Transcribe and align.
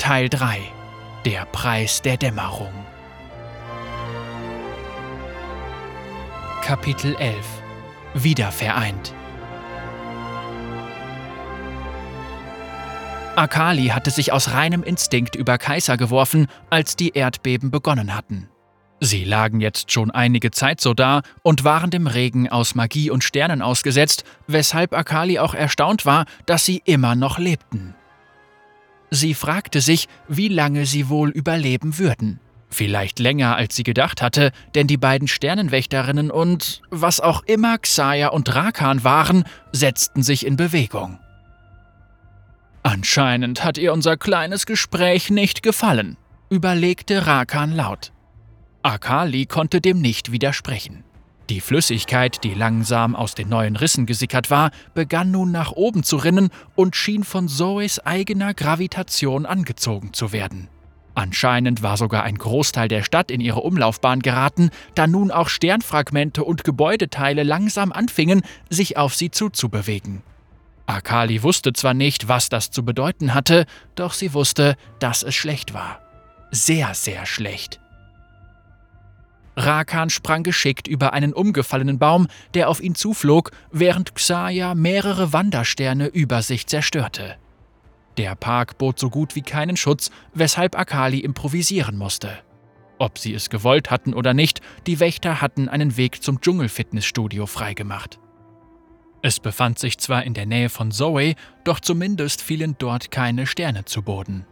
Teil 0.00 0.30
3 0.30 0.60
Der 1.26 1.44
Preis 1.44 2.00
der 2.00 2.16
Dämmerung 2.16 2.72
Kapitel 6.62 7.14
11 7.16 7.36
Wiedervereint 8.14 9.12
Akali 13.36 13.88
hatte 13.88 14.10
sich 14.10 14.32
aus 14.32 14.52
reinem 14.52 14.82
Instinkt 14.82 15.36
über 15.36 15.58
Kaiser 15.58 15.98
geworfen, 15.98 16.46
als 16.70 16.96
die 16.96 17.10
Erdbeben 17.10 17.70
begonnen 17.70 18.16
hatten. 18.16 18.48
Sie 19.00 19.24
lagen 19.24 19.60
jetzt 19.60 19.92
schon 19.92 20.10
einige 20.10 20.50
Zeit 20.50 20.80
so 20.80 20.94
da 20.94 21.20
und 21.42 21.64
waren 21.64 21.90
dem 21.90 22.06
Regen 22.06 22.48
aus 22.48 22.74
Magie 22.74 23.10
und 23.10 23.22
Sternen 23.22 23.60
ausgesetzt, 23.60 24.24
weshalb 24.46 24.94
Akali 24.94 25.38
auch 25.38 25.52
erstaunt 25.52 26.06
war, 26.06 26.24
dass 26.46 26.64
sie 26.64 26.80
immer 26.86 27.14
noch 27.14 27.38
lebten. 27.38 27.94
Sie 29.10 29.34
fragte 29.34 29.80
sich, 29.80 30.08
wie 30.28 30.48
lange 30.48 30.86
sie 30.86 31.08
wohl 31.08 31.30
überleben 31.30 31.98
würden. 31.98 32.40
Vielleicht 32.70 33.18
länger, 33.18 33.56
als 33.56 33.74
sie 33.74 33.82
gedacht 33.82 34.22
hatte, 34.22 34.52
denn 34.76 34.86
die 34.86 34.96
beiden 34.96 35.26
Sternenwächterinnen 35.26 36.30
und 36.30 36.82
was 36.90 37.20
auch 37.20 37.42
immer 37.42 37.78
Xaya 37.78 38.28
und 38.28 38.54
Rakan 38.54 39.02
waren, 39.02 39.44
setzten 39.72 40.22
sich 40.22 40.46
in 40.46 40.56
Bewegung. 40.56 41.18
Anscheinend 42.84 43.64
hat 43.64 43.76
ihr 43.76 43.92
unser 43.92 44.16
kleines 44.16 44.66
Gespräch 44.66 45.30
nicht 45.30 45.64
gefallen, 45.64 46.16
überlegte 46.48 47.26
Rakan 47.26 47.72
laut. 47.72 48.12
Akali 48.82 49.46
konnte 49.46 49.80
dem 49.80 50.00
nicht 50.00 50.32
widersprechen. 50.32 51.04
Die 51.50 51.60
Flüssigkeit, 51.60 52.44
die 52.44 52.54
langsam 52.54 53.16
aus 53.16 53.34
den 53.34 53.48
neuen 53.48 53.74
Rissen 53.74 54.06
gesickert 54.06 54.50
war, 54.50 54.70
begann 54.94 55.32
nun 55.32 55.50
nach 55.50 55.72
oben 55.72 56.04
zu 56.04 56.16
rinnen 56.16 56.50
und 56.76 56.94
schien 56.94 57.24
von 57.24 57.48
Zoes 57.48 57.98
eigener 58.06 58.54
Gravitation 58.54 59.46
angezogen 59.46 60.12
zu 60.12 60.30
werden. 60.30 60.68
Anscheinend 61.16 61.82
war 61.82 61.96
sogar 61.96 62.22
ein 62.22 62.38
Großteil 62.38 62.86
der 62.86 63.02
Stadt 63.02 63.32
in 63.32 63.40
ihre 63.40 63.62
Umlaufbahn 63.62 64.20
geraten, 64.20 64.70
da 64.94 65.08
nun 65.08 65.32
auch 65.32 65.48
Sternfragmente 65.48 66.44
und 66.44 66.62
Gebäudeteile 66.62 67.42
langsam 67.42 67.90
anfingen, 67.90 68.42
sich 68.68 68.96
auf 68.96 69.16
sie 69.16 69.32
zuzubewegen. 69.32 70.22
Akali 70.86 71.42
wusste 71.42 71.72
zwar 71.72 71.94
nicht, 71.94 72.28
was 72.28 72.48
das 72.48 72.70
zu 72.70 72.84
bedeuten 72.84 73.34
hatte, 73.34 73.66
doch 73.96 74.12
sie 74.12 74.34
wusste, 74.34 74.76
dass 75.00 75.24
es 75.24 75.34
schlecht 75.34 75.74
war. 75.74 75.98
Sehr, 76.52 76.94
sehr 76.94 77.26
schlecht. 77.26 77.79
Rakan 79.56 80.10
sprang 80.10 80.42
geschickt 80.42 80.88
über 80.88 81.12
einen 81.12 81.32
umgefallenen 81.32 81.98
Baum, 81.98 82.28
der 82.54 82.68
auf 82.68 82.80
ihn 82.80 82.94
zuflog, 82.94 83.50
während 83.70 84.14
Xaya 84.14 84.74
mehrere 84.74 85.32
Wandersterne 85.32 86.06
über 86.06 86.42
sich 86.42 86.66
zerstörte. 86.66 87.36
Der 88.16 88.34
Park 88.34 88.78
bot 88.78 88.98
so 88.98 89.10
gut 89.10 89.34
wie 89.34 89.42
keinen 89.42 89.76
Schutz, 89.76 90.10
weshalb 90.34 90.78
Akali 90.78 91.20
improvisieren 91.20 91.96
musste. 91.96 92.38
Ob 92.98 93.18
sie 93.18 93.32
es 93.32 93.48
gewollt 93.48 93.90
hatten 93.90 94.12
oder 94.12 94.34
nicht, 94.34 94.60
die 94.86 95.00
Wächter 95.00 95.40
hatten 95.40 95.68
einen 95.68 95.96
Weg 95.96 96.22
zum 96.22 96.40
Dschungelfitnessstudio 96.40 97.46
freigemacht. 97.46 98.18
Es 99.22 99.40
befand 99.40 99.78
sich 99.78 99.98
zwar 99.98 100.24
in 100.24 100.34
der 100.34 100.46
Nähe 100.46 100.68
von 100.68 100.90
Zoe, 100.90 101.34
doch 101.64 101.80
zumindest 101.80 102.42
fielen 102.42 102.76
dort 102.78 103.10
keine 103.10 103.46
Sterne 103.46 103.84
zu 103.84 104.02
Boden. 104.02 104.46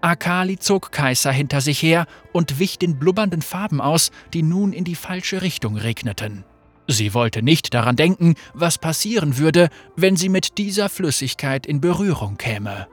Akali 0.00 0.58
zog 0.58 0.92
Kaiser 0.92 1.32
hinter 1.32 1.60
sich 1.60 1.82
her 1.82 2.06
und 2.32 2.58
wich 2.58 2.78
den 2.78 2.98
blubbernden 2.98 3.42
Farben 3.42 3.80
aus, 3.80 4.10
die 4.32 4.42
nun 4.42 4.72
in 4.72 4.84
die 4.84 4.94
falsche 4.94 5.42
Richtung 5.42 5.76
regneten. 5.76 6.44
Sie 6.88 7.14
wollte 7.14 7.42
nicht 7.42 7.74
daran 7.74 7.96
denken, 7.96 8.34
was 8.54 8.78
passieren 8.78 9.38
würde, 9.38 9.68
wenn 9.96 10.16
sie 10.16 10.28
mit 10.28 10.58
dieser 10.58 10.88
Flüssigkeit 10.88 11.66
in 11.66 11.80
Berührung 11.80 12.36
käme. 12.36 12.86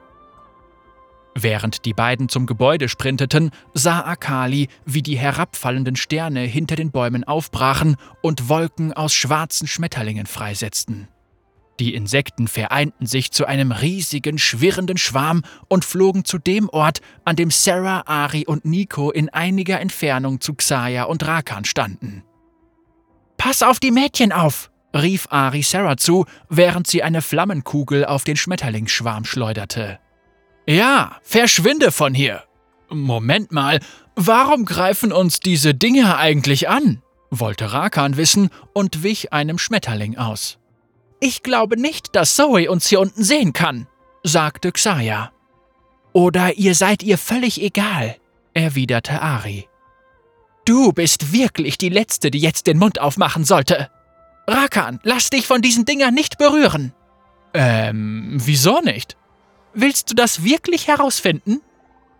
Während 1.36 1.84
die 1.84 1.94
beiden 1.94 2.28
zum 2.28 2.46
Gebäude 2.46 2.88
sprinteten, 2.88 3.50
sah 3.72 4.04
Akali, 4.04 4.68
wie 4.84 5.02
die 5.02 5.18
herabfallenden 5.18 5.96
Sterne 5.96 6.40
hinter 6.40 6.76
den 6.76 6.92
Bäumen 6.92 7.24
aufbrachen 7.24 7.96
und 8.22 8.48
Wolken 8.48 8.92
aus 8.92 9.12
schwarzen 9.12 9.66
Schmetterlingen 9.66 10.26
freisetzten. 10.26 11.08
Die 11.80 11.94
Insekten 11.94 12.46
vereinten 12.46 13.06
sich 13.06 13.32
zu 13.32 13.46
einem 13.46 13.72
riesigen, 13.72 14.38
schwirrenden 14.38 14.96
Schwarm 14.96 15.42
und 15.68 15.84
flogen 15.84 16.24
zu 16.24 16.38
dem 16.38 16.68
Ort, 16.68 17.00
an 17.24 17.36
dem 17.36 17.50
Sarah, 17.50 18.04
Ari 18.06 18.46
und 18.46 18.64
Nico 18.64 19.10
in 19.10 19.28
einiger 19.28 19.80
Entfernung 19.80 20.40
zu 20.40 20.54
Xaya 20.54 21.04
und 21.04 21.26
Rakan 21.26 21.64
standen. 21.64 22.22
Pass 23.36 23.62
auf 23.62 23.80
die 23.80 23.90
Mädchen 23.90 24.32
auf! 24.32 24.70
rief 24.94 25.26
Ari 25.30 25.62
Sarah 25.62 25.96
zu, 25.96 26.24
während 26.48 26.86
sie 26.86 27.02
eine 27.02 27.20
Flammenkugel 27.20 28.04
auf 28.04 28.22
den 28.22 28.36
Schmetterlingsschwarm 28.36 29.24
schleuderte. 29.24 29.98
Ja, 30.66 31.18
verschwinde 31.22 31.90
von 31.90 32.14
hier! 32.14 32.44
Moment 32.88 33.50
mal, 33.50 33.80
warum 34.14 34.64
greifen 34.64 35.12
uns 35.12 35.40
diese 35.40 35.74
Dinge 35.74 36.16
eigentlich 36.16 36.68
an? 36.68 37.02
wollte 37.30 37.72
Rakan 37.72 38.16
wissen 38.16 38.50
und 38.72 39.02
wich 39.02 39.32
einem 39.32 39.58
Schmetterling 39.58 40.16
aus. 40.16 40.58
Ich 41.26 41.42
glaube 41.42 41.80
nicht, 41.80 42.14
dass 42.14 42.36
Zoe 42.36 42.70
uns 42.70 42.86
hier 42.86 43.00
unten 43.00 43.24
sehen 43.24 43.54
kann, 43.54 43.86
sagte 44.24 44.70
Xaya. 44.72 45.32
Oder 46.12 46.58
ihr 46.58 46.74
seid 46.74 47.02
ihr 47.02 47.16
völlig 47.16 47.62
egal, 47.62 48.16
erwiderte 48.52 49.22
Ari. 49.22 49.66
Du 50.66 50.92
bist 50.92 51.32
wirklich 51.32 51.78
die 51.78 51.88
Letzte, 51.88 52.30
die 52.30 52.40
jetzt 52.40 52.66
den 52.66 52.76
Mund 52.76 53.00
aufmachen 53.00 53.46
sollte. 53.46 53.88
Rakan, 54.46 55.00
lass 55.02 55.30
dich 55.30 55.46
von 55.46 55.62
diesen 55.62 55.86
Dingern 55.86 56.12
nicht 56.12 56.36
berühren. 56.36 56.92
Ähm, 57.54 58.36
wieso 58.44 58.82
nicht? 58.82 59.16
Willst 59.72 60.10
du 60.10 60.14
das 60.14 60.44
wirklich 60.44 60.88
herausfinden? 60.88 61.62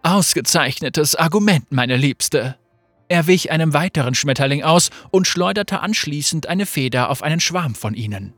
Ausgezeichnetes 0.03 1.14
Argument, 1.14 1.70
meine 1.70 1.98
Liebste. 1.98 2.56
Er 3.09 3.26
wich 3.26 3.50
einem 3.50 3.75
weiteren 3.75 4.14
Schmetterling 4.14 4.62
aus 4.62 4.88
und 5.10 5.26
schleuderte 5.26 5.81
anschließend 5.81 6.47
eine 6.47 6.64
Feder 6.64 7.10
auf 7.10 7.22
einen 7.22 7.41
Schwarm 7.41 7.75
von 7.75 7.93
ihnen. 7.93 8.32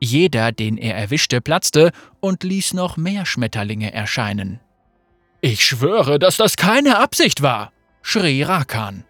Jeder, 0.00 0.50
den 0.50 0.78
er 0.78 0.96
erwischte, 0.96 1.40
platzte 1.40 1.92
und 2.20 2.42
ließ 2.42 2.72
noch 2.72 2.96
mehr 2.96 3.26
Schmetterlinge 3.26 3.92
erscheinen. 3.92 4.60
Ich 5.42 5.64
schwöre, 5.64 6.18
dass 6.18 6.36
das 6.36 6.56
keine 6.56 6.98
Absicht 6.98 7.42
war, 7.42 7.72
schrie 8.02 8.42
Rakan. 8.42 9.04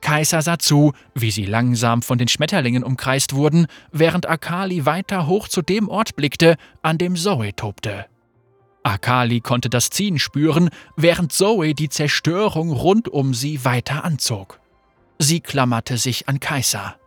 Kaiser 0.00 0.40
sah 0.40 0.58
zu, 0.58 0.92
wie 1.14 1.30
sie 1.30 1.44
langsam 1.44 2.02
von 2.02 2.16
den 2.16 2.28
Schmetterlingen 2.28 2.84
umkreist 2.84 3.34
wurden, 3.34 3.66
während 3.92 4.28
Akali 4.28 4.86
weiter 4.86 5.26
hoch 5.26 5.48
zu 5.48 5.62
dem 5.62 5.88
Ort 5.88 6.16
blickte, 6.16 6.56
an 6.82 6.96
dem 6.96 7.16
Zoe 7.16 7.54
tobte. 7.54 8.06
Akali 8.82 9.40
konnte 9.40 9.68
das 9.68 9.90
Ziehen 9.90 10.18
spüren, 10.18 10.70
während 10.96 11.32
Zoe 11.32 11.74
die 11.74 11.90
Zerstörung 11.90 12.72
rund 12.72 13.08
um 13.08 13.34
sie 13.34 13.64
weiter 13.64 14.04
anzog. 14.04 14.58
Sie 15.18 15.40
klammerte 15.40 15.98
sich 15.98 16.28
an 16.28 16.40
Kaiser. 16.40 16.99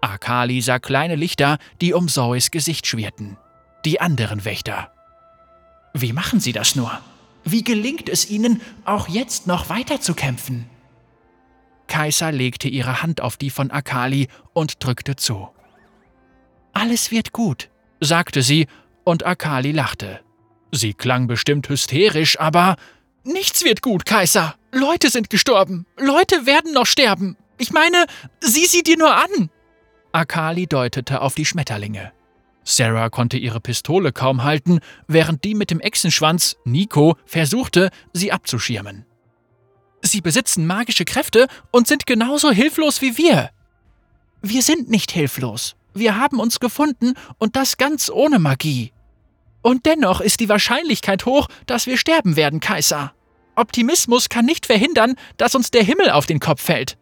Akali 0.00 0.60
sah 0.60 0.78
kleine 0.78 1.16
Lichter, 1.16 1.58
die 1.80 1.92
um 1.92 2.08
Zoes 2.08 2.50
Gesicht 2.50 2.86
schwirrten. 2.86 3.36
Die 3.84 4.00
anderen 4.00 4.44
Wächter. 4.44 4.92
Wie 5.94 6.12
machen 6.12 6.40
sie 6.40 6.52
das 6.52 6.76
nur? 6.76 7.00
Wie 7.44 7.64
gelingt 7.64 8.08
es 8.08 8.28
ihnen, 8.30 8.60
auch 8.84 9.08
jetzt 9.08 9.46
noch 9.46 9.68
weiter 9.68 10.00
zu 10.00 10.14
kämpfen? 10.14 10.66
Kaiser 11.86 12.30
legte 12.30 12.68
ihre 12.68 13.02
Hand 13.02 13.20
auf 13.20 13.36
die 13.36 13.50
von 13.50 13.70
Akali 13.70 14.28
und 14.52 14.84
drückte 14.84 15.16
zu. 15.16 15.48
Alles 16.72 17.10
wird 17.10 17.32
gut, 17.32 17.68
sagte 18.00 18.42
sie, 18.42 18.68
und 19.04 19.26
Akali 19.26 19.72
lachte. 19.72 20.20
Sie 20.70 20.94
klang 20.94 21.26
bestimmt 21.26 21.68
hysterisch, 21.68 22.38
aber 22.38 22.76
Nichts 23.24 23.64
wird 23.64 23.82
gut, 23.82 24.06
Kaiser. 24.06 24.54
Leute 24.72 25.10
sind 25.10 25.28
gestorben. 25.28 25.86
Leute 25.98 26.46
werden 26.46 26.72
noch 26.72 26.86
sterben. 26.86 27.36
Ich 27.58 27.70
meine, 27.70 28.06
sieh 28.40 28.66
sie 28.66 28.82
dir 28.82 28.96
nur 28.96 29.14
an. 29.14 29.50
Akali 30.12 30.66
deutete 30.66 31.20
auf 31.20 31.34
die 31.34 31.44
Schmetterlinge. 31.44 32.12
Sarah 32.64 33.08
konnte 33.08 33.36
ihre 33.36 33.60
Pistole 33.60 34.12
kaum 34.12 34.42
halten, 34.42 34.80
während 35.06 35.44
die 35.44 35.54
mit 35.54 35.70
dem 35.70 35.80
Echsenschwanz, 35.80 36.56
Nico, 36.64 37.16
versuchte, 37.24 37.90
sie 38.12 38.32
abzuschirmen. 38.32 39.06
Sie 40.02 40.20
besitzen 40.20 40.66
magische 40.66 41.04
Kräfte 41.04 41.46
und 41.70 41.86
sind 41.86 42.06
genauso 42.06 42.50
hilflos 42.50 43.02
wie 43.02 43.18
wir. 43.18 43.50
Wir 44.42 44.62
sind 44.62 44.88
nicht 44.88 45.10
hilflos. 45.10 45.76
Wir 45.94 46.16
haben 46.16 46.38
uns 46.38 46.60
gefunden 46.60 47.14
und 47.38 47.56
das 47.56 47.76
ganz 47.76 48.10
ohne 48.10 48.38
Magie. 48.38 48.92
Und 49.62 49.84
dennoch 49.84 50.20
ist 50.20 50.40
die 50.40 50.48
Wahrscheinlichkeit 50.48 51.26
hoch, 51.26 51.48
dass 51.66 51.86
wir 51.86 51.98
sterben 51.98 52.36
werden, 52.36 52.60
Kaiser. 52.60 53.12
Optimismus 53.56 54.28
kann 54.28 54.46
nicht 54.46 54.66
verhindern, 54.66 55.16
dass 55.36 55.54
uns 55.54 55.70
der 55.70 55.82
Himmel 55.82 56.10
auf 56.10 56.26
den 56.26 56.40
Kopf 56.40 56.62
fällt. 56.62 56.96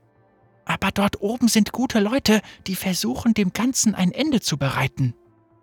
Aber 0.69 0.91
dort 0.93 1.21
oben 1.23 1.49
sind 1.49 1.73
gute 1.73 1.99
Leute, 1.99 2.43
die 2.67 2.77
versuchen, 2.77 3.33
dem 3.33 3.55
Ganzen 3.55 3.95
ein 3.95 4.13
Ende 4.13 4.41
zu 4.41 4.59
bereiten, 4.59 5.15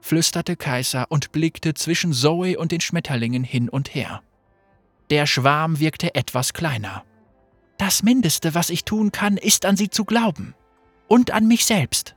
flüsterte 0.02 0.56
Kaiser 0.56 1.06
und 1.10 1.32
blickte 1.32 1.76
zwischen 1.76 2.12
Zoe 2.12 2.58
und 2.58 2.72
den 2.72 2.82
Schmetterlingen 2.82 3.44
hin 3.44 3.70
und 3.70 3.94
her. 3.94 4.24
Der 5.12 5.28
Schwarm 5.28 5.80
wirkte 5.80 6.16
etwas 6.16 6.54
kleiner. 6.54 7.04
Das 7.78 8.02
Mindeste, 8.02 8.56
was 8.56 8.72
ich 8.72 8.84
tun 8.84 9.12
kann, 9.12 9.38
ist 9.38 9.66
an 9.66 9.78
sie 9.78 9.92
zu 9.92 10.06
glauben. 10.06 10.56
Und 11.08 11.30
an 11.30 11.48
mich 11.48 11.66
selbst. 11.66 12.16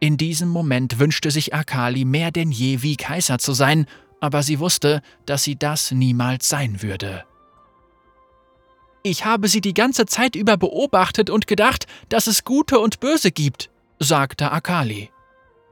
In 0.00 0.16
diesem 0.16 0.48
Moment 0.48 0.98
wünschte 0.98 1.30
sich 1.30 1.52
Akali 1.52 2.06
mehr 2.06 2.30
denn 2.30 2.50
je 2.50 2.80
wie 2.80 2.96
Kaiser 2.96 3.38
zu 3.38 3.52
sein, 3.52 3.84
aber 4.20 4.42
sie 4.42 4.58
wusste, 4.58 5.02
dass 5.26 5.44
sie 5.44 5.56
das 5.56 5.90
niemals 5.90 6.48
sein 6.48 6.80
würde. 6.80 7.24
Ich 9.02 9.24
habe 9.24 9.48
sie 9.48 9.60
die 9.60 9.74
ganze 9.74 10.06
Zeit 10.06 10.36
über 10.36 10.56
beobachtet 10.56 11.28
und 11.28 11.46
gedacht, 11.46 11.86
dass 12.08 12.26
es 12.28 12.44
Gute 12.44 12.78
und 12.78 13.00
Böse 13.00 13.32
gibt, 13.32 13.70
sagte 13.98 14.52
Akali. 14.52 15.10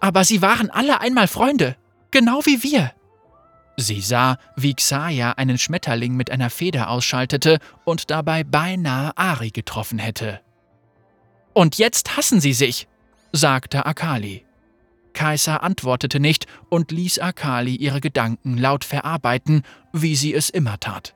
Aber 0.00 0.24
sie 0.24 0.42
waren 0.42 0.70
alle 0.70 1.00
einmal 1.00 1.28
Freunde, 1.28 1.76
genau 2.10 2.40
wie 2.44 2.62
wir. 2.62 2.92
Sie 3.76 4.00
sah, 4.00 4.38
wie 4.56 4.74
Xaya 4.74 5.32
einen 5.32 5.58
Schmetterling 5.58 6.14
mit 6.14 6.30
einer 6.30 6.50
Feder 6.50 6.90
ausschaltete 6.90 7.60
und 7.84 8.10
dabei 8.10 8.44
beinahe 8.44 9.16
Ari 9.16 9.50
getroffen 9.50 9.98
hätte. 9.98 10.40
Und 11.52 11.78
jetzt 11.78 12.16
hassen 12.16 12.40
sie 12.40 12.52
sich, 12.52 12.88
sagte 13.32 13.86
Akali. 13.86 14.44
Kaiser 15.12 15.62
antwortete 15.62 16.20
nicht 16.20 16.46
und 16.68 16.90
ließ 16.90 17.18
Akali 17.20 17.74
ihre 17.76 18.00
Gedanken 18.00 18.56
laut 18.56 18.84
verarbeiten, 18.84 19.62
wie 19.92 20.16
sie 20.16 20.34
es 20.34 20.50
immer 20.50 20.78
tat. 20.78 21.14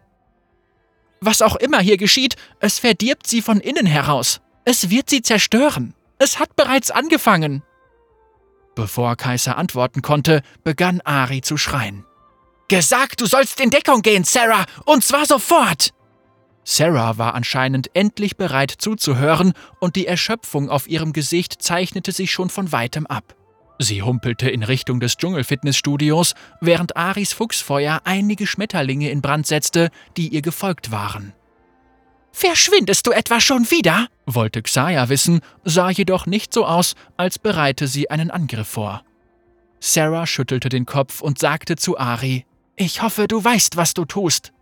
Was 1.27 1.41
auch 1.41 1.57
immer 1.57 1.81
hier 1.81 1.97
geschieht, 1.97 2.37
es 2.61 2.79
verdirbt 2.79 3.27
sie 3.27 3.41
von 3.41 3.59
innen 3.59 3.87
heraus. 3.87 4.43
Es 4.67 4.91
wird 4.91 5.09
sie 5.09 5.23
zerstören. 5.23 5.95
Es 6.19 6.39
hat 6.39 6.55
bereits 6.55 6.91
angefangen. 6.91 7.63
Bevor 8.75 9.17
Kaiser 9.17 9.57
antworten 9.57 10.03
konnte, 10.03 10.43
begann 10.65 11.01
Ari 11.01 11.41
zu 11.41 11.57
schreien. 11.57 12.05
Gesagt, 12.69 13.23
du 13.23 13.27
sollst 13.27 13.59
in 13.61 13.71
Deckung 13.71 14.03
gehen, 14.03 14.25
Sarah, 14.25 14.67
und 14.85 15.03
zwar 15.03 15.25
sofort! 15.25 15.95
Sarah 16.63 17.17
war 17.17 17.35
anscheinend 17.35 17.89
endlich 17.95 18.37
bereit 18.37 18.75
zuzuhören, 18.77 19.55
und 19.81 19.97
die 19.97 20.07
Erschöpfung 20.07 20.69
auf 20.69 20.87
ihrem 20.89 21.15
Gesicht 21.15 21.63
zeichnete 21.63 22.13
sich 22.13 22.33
schon 22.33 22.51
von 22.51 22.71
weitem 22.71 23.07
ab. 23.07 23.35
Sie 23.79 24.03
humpelte 24.03 24.49
in 24.49 24.63
Richtung 24.63 25.01
des 25.01 25.17
Dschungelfitnessstudios, 25.17 26.35
während 26.61 26.97
Aris 26.97 27.33
Fuchsfeuer 27.33 28.01
einige 28.05 28.47
Schmetterlinge 28.47 29.11
in 29.11 29.21
Brand 29.21 29.47
setzte, 29.47 29.91
die 30.17 30.29
ihr 30.29 30.43
gefolgt 30.43 30.91
waren. 30.91 31.33
Verschwindest 32.33 33.07
du 33.07 33.13
etwa 33.13 33.41
schon 33.41 33.71
wieder? 33.71 34.09
wollte 34.27 34.63
Xaya 34.63 35.09
wissen, 35.09 35.41
sah 35.65 35.91
jedoch 35.91 36.27
nicht 36.27 36.53
so 36.53 36.67
aus, 36.67 36.95
als 37.17 37.39
bereite 37.39 37.87
sie 37.87 38.11
einen 38.11 38.31
Angriff 38.31 38.69
vor. 38.69 39.05
Sarah 39.81 40.27
schüttelte 40.27 40.69
den 40.69 40.87
Kopf 40.87 41.21
und 41.21 41.39
sagte 41.39 41.77
zu 41.77 41.99
Ari: 41.99 42.47
Ich 42.77 43.03
hoffe, 43.03 43.29
du 43.29 43.43
weißt, 43.45 43.77
was 43.77 43.95
du 43.95 44.05
tust. 44.05 44.53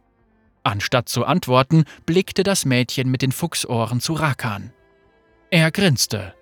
Anstatt 0.65 1.09
zu 1.09 1.25
antworten, 1.25 1.85
blickte 2.07 2.43
das 2.43 2.65
Mädchen 2.65 3.11
mit 3.11 3.23
den 3.23 3.33
Fuchsohren 3.33 4.01
zu 4.01 4.15
Rakan. 4.15 4.73
Er 5.51 5.71
grinste. 5.71 6.35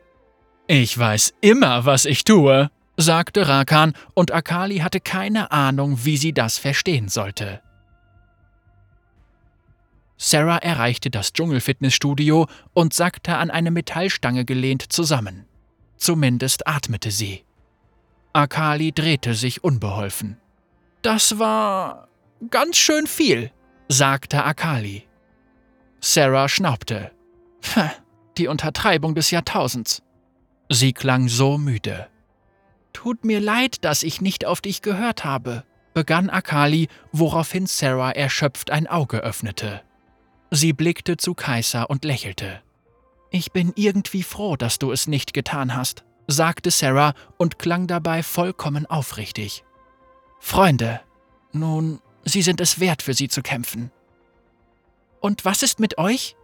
Ich 0.72 0.96
weiß 0.96 1.34
immer, 1.40 1.84
was 1.84 2.05
ich 2.05 2.22
tue, 2.22 2.70
sagte 2.96 3.49
Rakan, 3.49 3.93
und 4.14 4.31
Akali 4.31 4.78
hatte 4.78 5.00
keine 5.00 5.50
Ahnung, 5.50 6.05
wie 6.05 6.17
sie 6.17 6.32
das 6.32 6.58
verstehen 6.58 7.08
sollte. 7.08 7.61
Sarah 10.17 10.58
erreichte 10.58 11.11
das 11.11 11.32
Dschungelfitnessstudio 11.32 12.46
und 12.72 12.94
sackte 12.94 13.37
an 13.37 13.50
eine 13.50 13.72
Metallstange 13.72 14.44
gelehnt 14.44 14.93
zusammen. 14.93 15.44
Zumindest 15.96 16.69
atmete 16.69 17.11
sie. 17.11 17.43
Akali 18.32 18.93
drehte 18.93 19.34
sich 19.34 19.64
unbeholfen. 19.64 20.37
Das 21.02 21.40
war 21.40 22.06
ganz 22.49 22.76
schön 22.76 23.08
viel, 23.08 23.50
sagte 23.88 24.44
Akali. 24.44 25.02
Sarah 26.00 26.49
schnaubte. 26.49 27.11
Die 28.38 28.46
Untertreibung 28.46 29.17
des 29.17 29.32
Jahrtausends. 29.32 30.05
Sie 30.72 30.93
klang 30.93 31.28
so 31.28 31.58
müde. 31.58 32.06
Tut 32.93 33.25
mir 33.25 33.40
leid, 33.40 33.84
dass 33.84 34.05
ich 34.05 34.20
nicht 34.20 34.46
auf 34.46 34.61
dich 34.61 34.82
gehört 34.82 35.25
habe, 35.25 35.64
begann 35.94 36.31
Akali, 36.31 36.87
woraufhin 37.11 37.67
Sarah 37.67 38.12
erschöpft 38.12 38.70
ein 38.70 38.87
Auge 38.87 39.19
öffnete. 39.19 39.82
Sie 40.52 40.72
blickte 40.72 41.17
zu 41.17 41.34
Kaiser 41.34 41.90
und 41.90 42.05
lächelte. 42.05 42.62
Ich 43.32 43.50
bin 43.50 43.72
irgendwie 43.75 44.22
froh, 44.22 44.55
dass 44.56 44.78
du 44.78 44.93
es 44.93 45.08
nicht 45.08 45.34
getan 45.34 45.75
hast, 45.75 46.05
sagte 46.28 46.70
Sarah 46.70 47.14
und 47.37 47.58
klang 47.58 47.88
dabei 47.88 48.22
vollkommen 48.22 48.87
aufrichtig. 48.87 49.64
Freunde, 50.38 51.00
nun, 51.50 52.00
sie 52.25 52.43
sind 52.43 52.61
es 52.61 52.78
wert, 52.78 53.02
für 53.02 53.14
sie 53.14 53.26
zu 53.26 53.43
kämpfen. 53.43 53.90
Und 55.19 55.44
was 55.44 55.64
ist 55.64 55.81
mit 55.81 55.99
euch? 55.99 56.37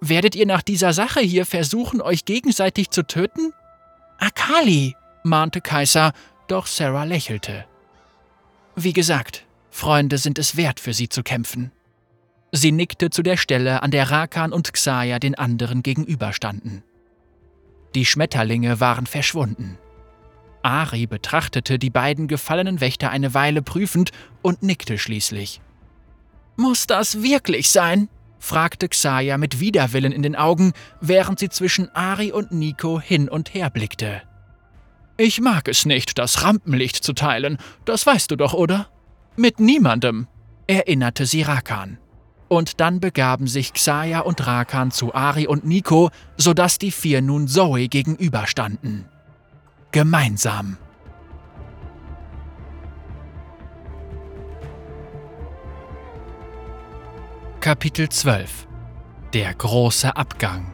Werdet 0.00 0.34
ihr 0.34 0.46
nach 0.46 0.62
dieser 0.62 0.94
Sache 0.94 1.20
hier 1.20 1.44
versuchen, 1.44 2.00
euch 2.00 2.24
gegenseitig 2.24 2.88
zu 2.88 3.06
töten? 3.06 3.52
Akali, 4.24 4.96
mahnte 5.22 5.60
Kaiser, 5.60 6.14
doch 6.48 6.66
Sarah 6.66 7.04
lächelte. 7.04 7.66
Wie 8.74 8.94
gesagt, 8.94 9.44
Freunde 9.70 10.16
sind 10.16 10.38
es 10.38 10.56
wert, 10.56 10.80
für 10.80 10.94
sie 10.94 11.10
zu 11.10 11.22
kämpfen. 11.22 11.72
Sie 12.50 12.72
nickte 12.72 13.10
zu 13.10 13.22
der 13.22 13.36
Stelle, 13.36 13.82
an 13.82 13.90
der 13.90 14.10
Rakan 14.10 14.54
und 14.54 14.72
Xaya 14.72 15.18
den 15.18 15.34
anderen 15.34 15.82
gegenüberstanden. 15.82 16.82
Die 17.94 18.06
Schmetterlinge 18.06 18.80
waren 18.80 19.04
verschwunden. 19.06 19.76
Ari 20.62 21.06
betrachtete 21.06 21.78
die 21.78 21.90
beiden 21.90 22.26
gefallenen 22.26 22.80
Wächter 22.80 23.10
eine 23.10 23.34
Weile 23.34 23.60
prüfend 23.60 24.10
und 24.40 24.62
nickte 24.62 24.96
schließlich. 24.96 25.60
Muss 26.56 26.86
das 26.86 27.22
wirklich 27.22 27.68
sein? 27.68 28.08
Fragte 28.44 28.88
Xaya 28.88 29.38
mit 29.38 29.58
Widerwillen 29.58 30.12
in 30.12 30.22
den 30.22 30.36
Augen, 30.36 30.72
während 31.00 31.38
sie 31.38 31.48
zwischen 31.48 31.88
Ari 31.94 32.30
und 32.30 32.52
Nico 32.52 33.00
hin 33.00 33.28
und 33.28 33.54
her 33.54 33.70
blickte. 33.70 34.22
Ich 35.16 35.40
mag 35.40 35.68
es 35.68 35.86
nicht, 35.86 36.18
das 36.18 36.42
Rampenlicht 36.42 36.96
zu 36.96 37.12
teilen, 37.12 37.58
das 37.84 38.06
weißt 38.06 38.30
du 38.30 38.36
doch, 38.36 38.52
oder? 38.52 38.88
Mit 39.36 39.60
niemandem, 39.60 40.26
erinnerte 40.66 41.26
sie 41.26 41.42
Rakan. 41.42 41.98
Und 42.48 42.80
dann 42.80 43.00
begaben 43.00 43.46
sich 43.46 43.72
Xaya 43.72 44.20
und 44.20 44.46
Rakan 44.46 44.90
zu 44.90 45.14
Ari 45.14 45.46
und 45.46 45.64
Nico, 45.64 46.10
sodass 46.36 46.78
die 46.78 46.90
vier 46.90 47.22
nun 47.22 47.48
Zoe 47.48 47.88
gegenüberstanden. 47.88 49.06
Gemeinsam. 49.90 50.76
Kapitel 57.64 58.10
12 58.10 58.68
Der 59.32 59.54
große 59.54 60.14
Abgang 60.14 60.70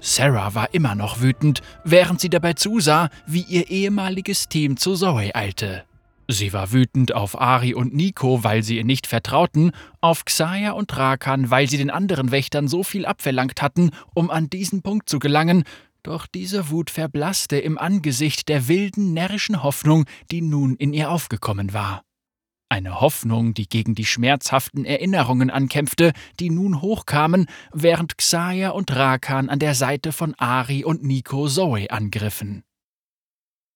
Sarah 0.00 0.56
war 0.56 0.74
immer 0.74 0.96
noch 0.96 1.20
wütend, 1.20 1.62
während 1.84 2.20
sie 2.20 2.30
dabei 2.30 2.54
zusah, 2.54 3.10
wie 3.28 3.42
ihr 3.42 3.70
ehemaliges 3.70 4.48
Team 4.48 4.76
zu 4.76 4.96
Zoe 4.96 5.36
eilte. 5.36 5.84
Sie 6.26 6.52
war 6.52 6.72
wütend 6.72 7.14
auf 7.14 7.40
Ari 7.40 7.74
und 7.74 7.94
Nico, 7.94 8.42
weil 8.42 8.64
sie 8.64 8.78
ihr 8.78 8.84
nicht 8.84 9.06
vertrauten, 9.06 9.70
auf 10.00 10.24
Xaya 10.24 10.72
und 10.72 10.96
Rakan, 10.96 11.48
weil 11.50 11.70
sie 11.70 11.78
den 11.78 11.90
anderen 11.92 12.32
Wächtern 12.32 12.66
so 12.66 12.82
viel 12.82 13.06
abverlangt 13.06 13.62
hatten, 13.62 13.90
um 14.14 14.30
an 14.30 14.50
diesen 14.50 14.82
Punkt 14.82 15.08
zu 15.08 15.20
gelangen, 15.20 15.62
doch 16.02 16.26
diese 16.26 16.70
Wut 16.70 16.90
verblasste 16.90 17.58
im 17.58 17.78
Angesicht 17.78 18.48
der 18.48 18.68
wilden, 18.68 19.12
närrischen 19.12 19.62
Hoffnung, 19.62 20.04
die 20.30 20.42
nun 20.42 20.76
in 20.76 20.92
ihr 20.92 21.10
aufgekommen 21.10 21.72
war. 21.72 22.02
Eine 22.68 23.00
Hoffnung, 23.00 23.52
die 23.52 23.68
gegen 23.68 23.94
die 23.94 24.06
schmerzhaften 24.06 24.86
Erinnerungen 24.86 25.50
ankämpfte, 25.50 26.12
die 26.40 26.48
nun 26.48 26.80
hochkamen, 26.80 27.46
während 27.72 28.16
Xaya 28.16 28.70
und 28.70 28.90
Rakan 28.96 29.50
an 29.50 29.58
der 29.58 29.74
Seite 29.74 30.10
von 30.10 30.34
Ari 30.36 30.82
und 30.82 31.04
Nico 31.04 31.48
Zoe 31.48 31.90
angriffen. 31.90 32.64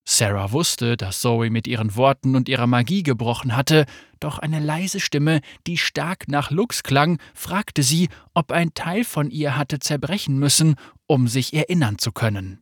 Sarah 0.09 0.53
wusste, 0.53 0.95
dass 0.95 1.19
Zoe 1.19 1.49
mit 1.49 1.67
ihren 1.67 1.97
Worten 1.97 2.37
und 2.37 2.47
ihrer 2.47 2.65
Magie 2.65 3.03
gebrochen 3.03 3.57
hatte, 3.57 3.85
doch 4.21 4.39
eine 4.39 4.59
leise 4.59 5.01
Stimme, 5.01 5.41
die 5.67 5.77
stark 5.77 6.29
nach 6.29 6.49
Lux 6.49 6.81
klang, 6.81 7.19
fragte 7.35 7.83
sie, 7.83 8.07
ob 8.33 8.53
ein 8.53 8.73
Teil 8.73 9.03
von 9.03 9.29
ihr 9.29 9.57
hatte 9.57 9.79
zerbrechen 9.79 10.39
müssen, 10.39 10.75
um 11.07 11.27
sich 11.27 11.53
erinnern 11.53 11.97
zu 11.97 12.11
können. 12.11 12.61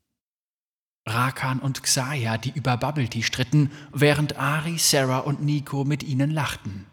Rakan 1.07 1.59
und 1.59 1.83
Xaya, 1.83 2.37
die 2.37 2.51
über 2.51 2.77
Bubble 2.77 3.07
Tea 3.07 3.21
stritten, 3.21 3.71
während 3.93 4.39
Ari, 4.39 4.77
Sarah 4.77 5.19
und 5.19 5.43
Nico 5.43 5.83
mit 5.83 6.01
ihnen 6.01 6.31
lachten. 6.31 6.87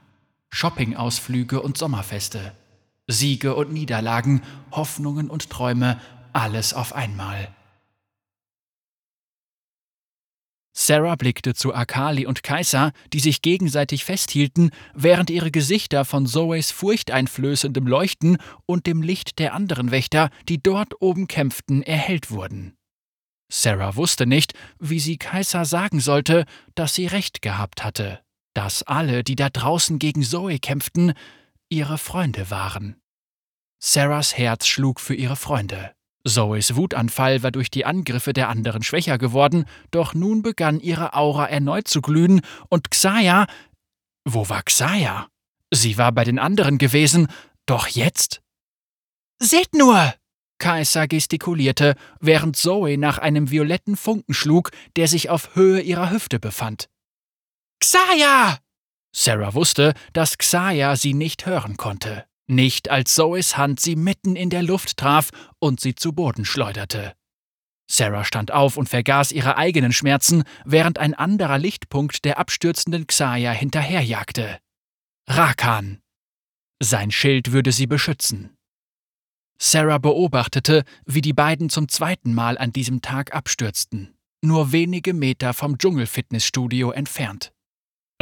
Shoppingausflüge 0.51 1.63
und 1.63 1.79
Sommerfeste. 1.79 2.53
Siege 3.07 3.55
und 3.55 3.73
Niederlagen, 3.73 4.43
Hoffnungen 4.71 5.31
und 5.31 5.49
Träume, 5.49 5.99
alles 6.33 6.75
auf 6.75 6.95
einmal. 6.95 7.49
Sarah 10.75 11.17
blickte 11.17 11.55
zu 11.55 11.75
Akali 11.75 12.25
und 12.25 12.43
Kaiser, 12.43 12.93
die 13.13 13.21
sich 13.21 13.43
gegenseitig 13.43 14.05
festhielten, 14.05 14.71
während 14.95 15.29
ihre 15.29 15.51
Gesichter 15.51 16.05
von 16.05 16.27
Zoes 16.27 16.71
furchteinflößendem 16.71 17.87
Leuchten 17.87 18.39
und 18.65 18.87
dem 18.87 19.03
Licht 19.03 19.39
der 19.39 19.53
anderen 19.53 19.91
Wächter, 19.91 20.31
die 20.49 20.63
dort 20.63 21.01
oben 21.01 21.29
kämpften, 21.29 21.83
erhellt 21.83 22.31
wurden. 22.31 22.75
Sarah 23.53 23.97
wusste 23.97 24.27
nicht, 24.27 24.55
wie 24.79 24.99
sie 24.99 25.19
Kaiser 25.19 25.67
sagen 25.67 26.01
sollte, 26.01 26.47
dass 26.75 26.95
sie 26.95 27.07
recht 27.07 27.43
gehabt 27.43 27.85
hatte, 27.85 28.21
dass 28.55 28.83
alle, 28.83 29.25
die 29.25 29.37
da 29.37 29.51
draußen 29.51 29.99
gegen 29.99 30.23
Zoe 30.23 30.59
kämpften, 30.59 31.13
ihre 31.69 31.99
Freunde 31.99 32.51
waren. 32.51 32.97
Sarahs 33.79 34.39
Herz 34.39 34.67
schlug 34.67 35.01
für 35.01 35.15
ihre 35.15 35.37
Freunde. 35.37 35.93
Zoes 36.25 36.77
Wutanfall 36.77 37.43
war 37.43 37.51
durch 37.51 37.71
die 37.71 37.85
Angriffe 37.85 38.33
der 38.33 38.49
anderen 38.49 38.83
schwächer 38.83 39.19
geworden, 39.19 39.65
doch 39.91 40.15
nun 40.15 40.43
begann 40.43 40.81
ihre 40.81 41.15
Aura 41.15 41.47
erneut 41.47 41.89
zu 41.89 42.01
glühen 42.01 42.43
und 42.69 42.91
Xaya. 42.91 43.47
Wo 44.25 44.49
war 44.49 44.63
Xaya? 44.63 45.29
Sie 45.73 45.99
war 45.99 46.13
bei 46.13 46.25
den 46.25 46.39
anderen 46.39 46.79
gewesen, 46.79 47.29
doch 47.67 47.89
jetzt? 47.89 48.43
Seht 49.41 49.75
nur! 49.75 50.15
Kaiser 50.59 51.09
gestikulierte, 51.09 51.97
während 52.21 52.57
Zoe 52.57 52.97
nach 52.97 53.19
einem 53.19 53.51
violetten 53.51 53.97
Funken 53.97 54.33
schlug, 54.33 54.71
der 54.95 55.09
sich 55.09 55.29
auf 55.29 55.57
Höhe 55.57 55.81
ihrer 55.81 56.11
Hüfte 56.11 56.39
befand. 56.39 56.89
Xaya! 57.81 58.59
Sarah 59.13 59.55
wusste, 59.55 59.95
dass 60.13 60.39
Xaya 60.39 60.95
sie 60.95 61.15
nicht 61.15 61.47
hören 61.47 61.77
konnte. 61.77 62.27
Nicht 62.53 62.91
als 62.91 63.15
Zoes 63.15 63.57
Hand 63.57 63.81
sie 63.81 63.97
mitten 63.97 64.37
in 64.37 64.51
der 64.51 64.63
Luft 64.63 64.99
traf 64.99 65.31
und 65.59 65.81
sie 65.81 65.95
zu 65.95 66.13
Boden 66.13 66.45
schleuderte. 66.45 67.15
Sarah 67.91 68.27
stand 68.27 68.51
auf 68.51 68.77
und 68.77 68.91
vergaß 68.91 69.33
ihre 69.33 69.57
eigenen 69.57 69.91
Schmerzen, 69.91 70.45
während 70.67 70.99
ein 70.99 71.15
anderer 71.15 71.57
Lichtpunkt 71.57 72.27
der 72.27 72.39
abstürzenden 72.39 73.07
Xaya 73.07 73.53
hinterherjagte. 73.53 74.59
Rakan. 75.27 76.03
Sein 76.79 77.11
Schild 77.11 77.53
würde 77.53 77.73
sie 77.73 77.87
beschützen. 77.87 78.55
Sarah 79.59 79.97
beobachtete, 79.97 80.85
wie 81.07 81.23
die 81.23 81.33
beiden 81.33 81.71
zum 81.71 81.89
zweiten 81.89 82.35
Mal 82.35 82.59
an 82.59 82.71
diesem 82.71 83.01
Tag 83.01 83.35
abstürzten, 83.35 84.15
nur 84.43 84.73
wenige 84.73 85.15
Meter 85.15 85.55
vom 85.55 85.79
Dschungelfitnessstudio 85.79 86.91
entfernt. 86.91 87.51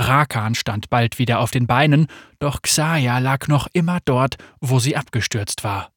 Rakan 0.00 0.54
stand 0.54 0.90
bald 0.90 1.18
wieder 1.18 1.40
auf 1.40 1.50
den 1.50 1.66
Beinen, 1.66 2.06
doch 2.38 2.62
Xaya 2.62 3.18
lag 3.18 3.48
noch 3.48 3.68
immer 3.72 4.00
dort, 4.04 4.36
wo 4.60 4.78
sie 4.78 4.96
abgestürzt 4.96 5.64
war. 5.64 5.92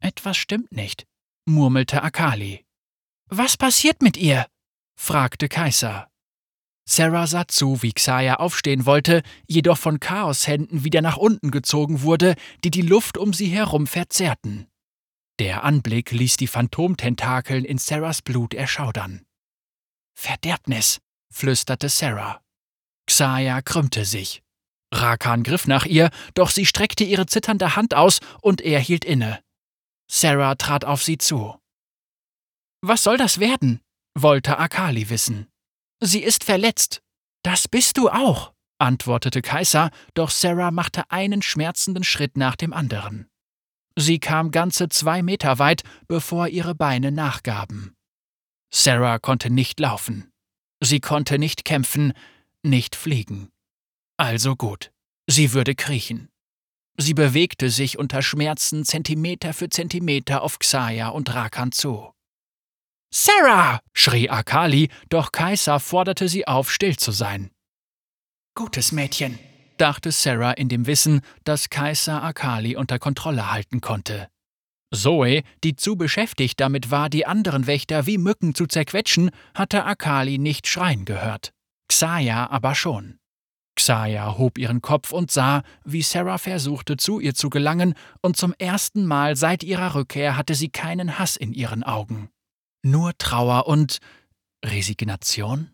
Etwas 0.00 0.36
stimmt 0.36 0.72
nicht, 0.72 1.06
murmelte 1.46 2.02
Akali. 2.02 2.64
Was 3.28 3.56
passiert 3.56 4.02
mit 4.02 4.16
ihr? 4.16 4.46
fragte 4.96 5.48
Kaiser. 5.48 6.08
Sarah 6.84 7.26
sah 7.26 7.46
zu, 7.46 7.82
wie 7.82 7.92
Xaya 7.92 8.36
aufstehen 8.36 8.86
wollte, 8.86 9.22
jedoch 9.46 9.78
von 9.78 10.00
Chaoshänden 10.00 10.84
wieder 10.84 11.00
nach 11.00 11.16
unten 11.16 11.50
gezogen 11.50 12.02
wurde, 12.02 12.34
die 12.64 12.70
die 12.70 12.82
Luft 12.82 13.16
um 13.16 13.32
sie 13.32 13.46
herum 13.46 13.86
verzerrten. 13.86 14.66
Der 15.38 15.64
Anblick 15.64 16.10
ließ 16.10 16.36
die 16.36 16.48
Phantomtentakeln 16.48 17.64
in 17.64 17.78
Sarahs 17.78 18.20
Blut 18.20 18.52
erschaudern. 18.52 19.24
Verderbnis, 20.14 21.00
flüsterte 21.32 21.88
Sarah. 21.88 22.41
Xaya 23.12 23.60
krümmte 23.60 24.06
sich. 24.06 24.42
Rakan 24.90 25.42
griff 25.42 25.66
nach 25.66 25.84
ihr, 25.84 26.10
doch 26.32 26.48
sie 26.48 26.64
streckte 26.64 27.04
ihre 27.04 27.26
zitternde 27.26 27.76
Hand 27.76 27.92
aus 27.92 28.20
und 28.40 28.62
er 28.62 28.80
hielt 28.80 29.04
inne. 29.04 29.42
Sarah 30.10 30.54
trat 30.54 30.86
auf 30.86 31.02
sie 31.02 31.18
zu. 31.18 31.58
Was 32.80 33.02
soll 33.02 33.18
das 33.18 33.38
werden? 33.38 33.82
wollte 34.14 34.58
Akali 34.58 35.10
wissen. 35.10 35.46
Sie 36.00 36.22
ist 36.22 36.44
verletzt. 36.44 37.02
Das 37.42 37.68
bist 37.68 37.98
du 37.98 38.08
auch, 38.08 38.54
antwortete 38.78 39.42
Kaiser, 39.42 39.90
doch 40.14 40.30
Sarah 40.30 40.70
machte 40.70 41.10
einen 41.10 41.42
schmerzenden 41.42 42.04
Schritt 42.04 42.38
nach 42.38 42.56
dem 42.56 42.72
anderen. 42.72 43.28
Sie 43.94 44.20
kam 44.20 44.50
ganze 44.50 44.88
zwei 44.88 45.22
Meter 45.22 45.58
weit, 45.58 45.82
bevor 46.08 46.48
ihre 46.48 46.74
Beine 46.74 47.12
nachgaben. 47.12 47.94
Sarah 48.72 49.18
konnte 49.18 49.50
nicht 49.50 49.80
laufen. 49.80 50.32
Sie 50.80 51.00
konnte 51.00 51.38
nicht 51.38 51.64
kämpfen, 51.64 52.14
nicht 52.62 52.96
fliegen. 52.96 53.50
Also 54.16 54.56
gut, 54.56 54.92
sie 55.26 55.52
würde 55.52 55.74
kriechen. 55.74 56.28
Sie 56.98 57.14
bewegte 57.14 57.70
sich 57.70 57.98
unter 57.98 58.22
Schmerzen 58.22 58.84
Zentimeter 58.84 59.54
für 59.54 59.68
Zentimeter 59.68 60.42
auf 60.42 60.58
Xaya 60.58 61.08
und 61.08 61.34
Rakan 61.34 61.72
zu. 61.72 62.12
Sarah! 63.14 63.80
schrie 63.92 64.30
Akali, 64.30 64.88
doch 65.08 65.32
Kaiser 65.32 65.80
forderte 65.80 66.28
sie 66.28 66.46
auf, 66.46 66.70
still 66.70 66.96
zu 66.96 67.12
sein. 67.12 67.50
Gutes 68.54 68.92
Mädchen, 68.92 69.38
dachte 69.76 70.12
Sarah 70.12 70.52
in 70.52 70.68
dem 70.68 70.86
Wissen, 70.86 71.20
dass 71.44 71.70
Kaiser 71.70 72.22
Akali 72.22 72.76
unter 72.76 72.98
Kontrolle 72.98 73.50
halten 73.50 73.80
konnte. 73.80 74.28
Zoe, 74.94 75.42
die 75.64 75.74
zu 75.74 75.96
beschäftigt 75.96 76.60
damit 76.60 76.90
war, 76.90 77.08
die 77.08 77.26
anderen 77.26 77.66
Wächter 77.66 78.06
wie 78.06 78.18
Mücken 78.18 78.54
zu 78.54 78.66
zerquetschen, 78.66 79.30
hatte 79.54 79.84
Akali 79.84 80.38
nicht 80.38 80.66
schreien 80.66 81.04
gehört. 81.04 81.52
Xaya 81.88 82.48
aber 82.50 82.74
schon. 82.74 83.18
Xaya 83.74 84.36
hob 84.36 84.58
ihren 84.58 84.82
Kopf 84.82 85.12
und 85.12 85.30
sah, 85.30 85.62
wie 85.84 86.02
Sarah 86.02 86.38
versuchte, 86.38 86.96
zu 86.96 87.20
ihr 87.20 87.34
zu 87.34 87.50
gelangen, 87.50 87.94
und 88.20 88.36
zum 88.36 88.54
ersten 88.58 89.06
Mal 89.06 89.36
seit 89.36 89.64
ihrer 89.64 89.94
Rückkehr 89.94 90.36
hatte 90.36 90.54
sie 90.54 90.68
keinen 90.68 91.18
Hass 91.18 91.36
in 91.36 91.52
ihren 91.52 91.82
Augen. 91.82 92.28
Nur 92.82 93.16
Trauer 93.16 93.66
und 93.66 93.98
Resignation? 94.64 95.70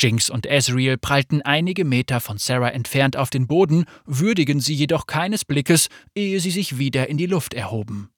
Jinx 0.00 0.30
und 0.30 0.46
Ezreal 0.46 0.98
prallten 0.98 1.42
einige 1.42 1.84
Meter 1.84 2.20
von 2.20 2.38
Sarah 2.38 2.70
entfernt 2.70 3.16
auf 3.16 3.30
den 3.30 3.46
Boden, 3.46 3.84
würdigen 4.04 4.60
sie 4.60 4.74
jedoch 4.74 5.06
keines 5.06 5.44
Blickes, 5.44 5.88
ehe 6.14 6.40
sie 6.40 6.50
sich 6.50 6.78
wieder 6.78 7.08
in 7.08 7.18
die 7.18 7.26
Luft 7.26 7.54
erhoben. 7.54 8.10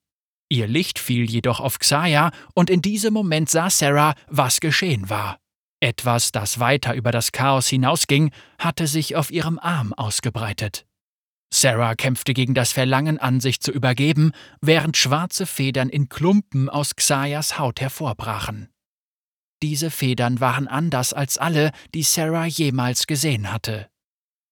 Ihr 0.48 0.66
Licht 0.66 0.98
fiel 0.98 1.28
jedoch 1.28 1.60
auf 1.60 1.78
Xaya, 1.78 2.30
und 2.54 2.70
in 2.70 2.80
diesem 2.80 3.12
Moment 3.12 3.50
sah 3.50 3.70
Sarah, 3.70 4.14
was 4.28 4.60
geschehen 4.60 5.10
war. 5.10 5.38
Etwas, 5.84 6.32
das 6.32 6.60
weiter 6.60 6.94
über 6.94 7.12
das 7.12 7.30
Chaos 7.30 7.68
hinausging, 7.68 8.30
hatte 8.58 8.86
sich 8.86 9.16
auf 9.16 9.30
ihrem 9.30 9.58
Arm 9.58 9.92
ausgebreitet. 9.92 10.86
Sarah 11.52 11.94
kämpfte 11.94 12.32
gegen 12.32 12.54
das 12.54 12.72
Verlangen 12.72 13.18
an, 13.18 13.38
sich 13.38 13.60
zu 13.60 13.70
übergeben, 13.70 14.32
während 14.62 14.96
schwarze 14.96 15.44
Federn 15.44 15.90
in 15.90 16.08
Klumpen 16.08 16.70
aus 16.70 16.96
Xayas 16.96 17.58
Haut 17.58 17.82
hervorbrachen. 17.82 18.70
Diese 19.62 19.90
Federn 19.90 20.40
waren 20.40 20.68
anders 20.68 21.12
als 21.12 21.36
alle, 21.36 21.70
die 21.94 22.02
Sarah 22.02 22.46
jemals 22.46 23.06
gesehen 23.06 23.52
hatte. 23.52 23.90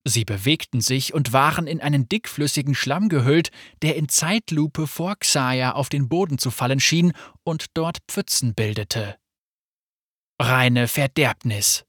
Sie 0.04 0.26
bewegten 0.26 0.82
sich 0.82 1.14
und 1.14 1.32
waren 1.32 1.66
in 1.66 1.80
einen 1.80 2.10
dickflüssigen 2.10 2.74
Schlamm 2.74 3.08
gehüllt, 3.08 3.48
der 3.80 3.96
in 3.96 4.10
Zeitlupe 4.10 4.86
vor 4.86 5.16
Xaya 5.16 5.72
auf 5.72 5.88
den 5.88 6.10
Boden 6.10 6.36
zu 6.36 6.50
fallen 6.50 6.80
schien 6.80 7.14
und 7.42 7.68
dort 7.72 8.00
Pfützen 8.06 8.54
bildete. 8.54 9.16
Reine 10.40 10.88
Verderbnis. 10.88 11.84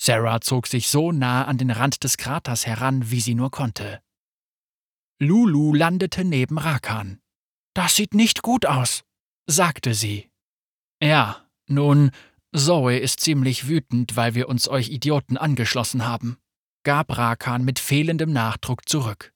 Sarah 0.00 0.40
zog 0.40 0.66
sich 0.66 0.88
so 0.88 1.12
nah 1.12 1.44
an 1.44 1.58
den 1.58 1.70
Rand 1.70 2.02
des 2.04 2.16
Kraters 2.16 2.66
heran, 2.66 3.10
wie 3.10 3.20
sie 3.20 3.34
nur 3.34 3.50
konnte. 3.50 4.02
Lulu 5.20 5.74
landete 5.74 6.24
neben 6.24 6.58
Rakan. 6.58 7.20
Das 7.74 7.94
sieht 7.94 8.14
nicht 8.14 8.42
gut 8.42 8.66
aus, 8.66 9.04
sagte 9.46 9.94
sie. 9.94 10.30
Ja, 11.00 11.48
nun, 11.68 12.10
Zoe 12.54 12.98
ist 12.98 13.20
ziemlich 13.20 13.68
wütend, 13.68 14.16
weil 14.16 14.34
wir 14.34 14.48
uns 14.48 14.68
euch 14.68 14.90
Idioten 14.90 15.36
angeschlossen 15.36 16.04
haben, 16.04 16.38
gab 16.82 17.16
Rakan 17.16 17.64
mit 17.64 17.78
fehlendem 17.78 18.32
Nachdruck 18.32 18.88
zurück. 18.88 19.32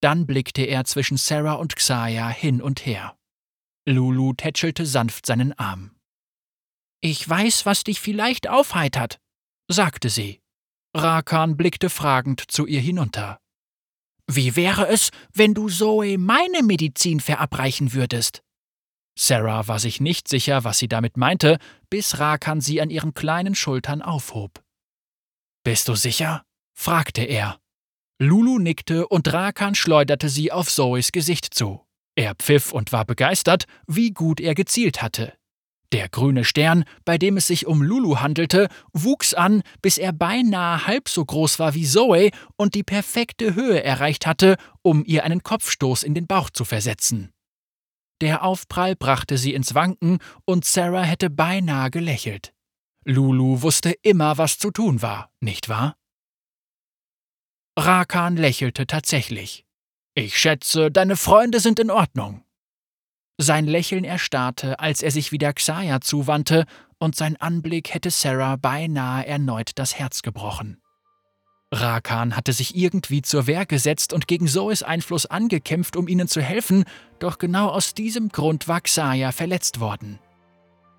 Dann 0.00 0.26
blickte 0.26 0.62
er 0.62 0.84
zwischen 0.84 1.18
Sarah 1.18 1.54
und 1.54 1.76
Xaya 1.76 2.28
hin 2.28 2.62
und 2.62 2.86
her. 2.86 3.16
Lulu 3.86 4.32
tätschelte 4.32 4.86
sanft 4.86 5.26
seinen 5.26 5.52
Arm. 5.52 5.94
Ich 7.02 7.26
weiß, 7.26 7.64
was 7.66 7.84
dich 7.84 8.00
vielleicht 8.00 8.48
aufheitert, 8.48 9.18
sagte 9.68 10.10
sie. 10.10 10.40
Rakan 10.94 11.56
blickte 11.56 11.88
fragend 11.88 12.50
zu 12.50 12.66
ihr 12.66 12.80
hinunter. 12.80 13.38
Wie 14.26 14.54
wäre 14.54 14.86
es, 14.86 15.10
wenn 15.32 15.54
du 15.54 15.68
Zoe 15.68 16.18
meine 16.18 16.62
Medizin 16.62 17.20
verabreichen 17.20 17.94
würdest? 17.94 18.42
Sarah 19.18 19.66
war 19.66 19.78
sich 19.78 20.00
nicht 20.00 20.28
sicher, 20.28 20.64
was 20.64 20.78
sie 20.78 20.88
damit 20.88 21.16
meinte, 21.16 21.58
bis 21.88 22.18
Rakan 22.18 22.60
sie 22.60 22.80
an 22.80 22.90
ihren 22.90 23.14
kleinen 23.14 23.54
Schultern 23.54 24.02
aufhob. 24.02 24.62
Bist 25.64 25.88
du 25.88 25.94
sicher? 25.94 26.44
fragte 26.74 27.22
er. 27.22 27.60
Lulu 28.18 28.58
nickte 28.58 29.08
und 29.08 29.32
Rakan 29.32 29.74
schleuderte 29.74 30.28
sie 30.28 30.52
auf 30.52 30.70
Zoes 30.70 31.12
Gesicht 31.12 31.54
zu. 31.54 31.84
Er 32.14 32.34
pfiff 32.34 32.72
und 32.72 32.92
war 32.92 33.04
begeistert, 33.04 33.64
wie 33.86 34.10
gut 34.10 34.40
er 34.40 34.54
gezielt 34.54 35.02
hatte. 35.02 35.34
Der 35.92 36.08
grüne 36.08 36.44
Stern, 36.44 36.84
bei 37.04 37.18
dem 37.18 37.36
es 37.36 37.48
sich 37.48 37.66
um 37.66 37.82
Lulu 37.82 38.20
handelte, 38.20 38.68
wuchs 38.92 39.34
an, 39.34 39.62
bis 39.82 39.98
er 39.98 40.12
beinahe 40.12 40.86
halb 40.86 41.08
so 41.08 41.24
groß 41.24 41.58
war 41.58 41.74
wie 41.74 41.84
Zoe 41.84 42.30
und 42.56 42.74
die 42.74 42.84
perfekte 42.84 43.54
Höhe 43.56 43.82
erreicht 43.82 44.26
hatte, 44.26 44.56
um 44.82 45.04
ihr 45.04 45.24
einen 45.24 45.42
Kopfstoß 45.42 46.04
in 46.04 46.14
den 46.14 46.28
Bauch 46.28 46.50
zu 46.50 46.64
versetzen. 46.64 47.32
Der 48.20 48.44
Aufprall 48.44 48.94
brachte 48.94 49.36
sie 49.36 49.54
ins 49.54 49.74
Wanken 49.74 50.18
und 50.44 50.64
Sarah 50.64 51.02
hätte 51.02 51.30
beinahe 51.30 51.90
gelächelt. 51.90 52.52
Lulu 53.04 53.62
wusste 53.62 53.90
immer, 54.02 54.38
was 54.38 54.58
zu 54.58 54.70
tun 54.70 55.02
war, 55.02 55.32
nicht 55.40 55.68
wahr? 55.68 55.96
Rakan 57.78 58.36
lächelte 58.36 58.86
tatsächlich. 58.86 59.64
Ich 60.14 60.38
schätze, 60.38 60.90
deine 60.90 61.16
Freunde 61.16 61.60
sind 61.60 61.78
in 61.78 61.90
Ordnung. 61.90 62.44
Sein 63.42 63.66
Lächeln 63.66 64.04
erstarrte, 64.04 64.80
als 64.80 65.00
er 65.02 65.10
sich 65.10 65.32
wieder 65.32 65.54
Xaya 65.54 66.02
zuwandte, 66.02 66.66
und 66.98 67.16
sein 67.16 67.36
Anblick 67.36 67.94
hätte 67.94 68.10
Sarah 68.10 68.56
beinahe 68.56 69.26
erneut 69.26 69.70
das 69.76 69.98
Herz 69.98 70.20
gebrochen. 70.20 70.76
Rakan 71.72 72.36
hatte 72.36 72.52
sich 72.52 72.76
irgendwie 72.76 73.22
zur 73.22 73.46
Wehr 73.46 73.64
gesetzt 73.64 74.12
und 74.12 74.28
gegen 74.28 74.46
Zoes 74.46 74.82
Einfluss 74.82 75.24
angekämpft, 75.24 75.96
um 75.96 76.06
ihnen 76.06 76.28
zu 76.28 76.42
helfen, 76.42 76.84
doch 77.18 77.38
genau 77.38 77.70
aus 77.70 77.94
diesem 77.94 78.28
Grund 78.28 78.68
war 78.68 78.82
Xaya 78.82 79.32
verletzt 79.32 79.80
worden. 79.80 80.18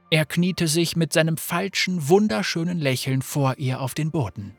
Er 0.10 0.26
kniete 0.26 0.68
sich 0.68 0.96
mit 0.96 1.14
seinem 1.14 1.38
falschen, 1.38 2.10
wunderschönen 2.10 2.80
Lächeln 2.80 3.22
vor 3.22 3.60
ihr 3.60 3.82
auf 3.82 3.94
den 3.94 4.10
Boden. 4.10 4.58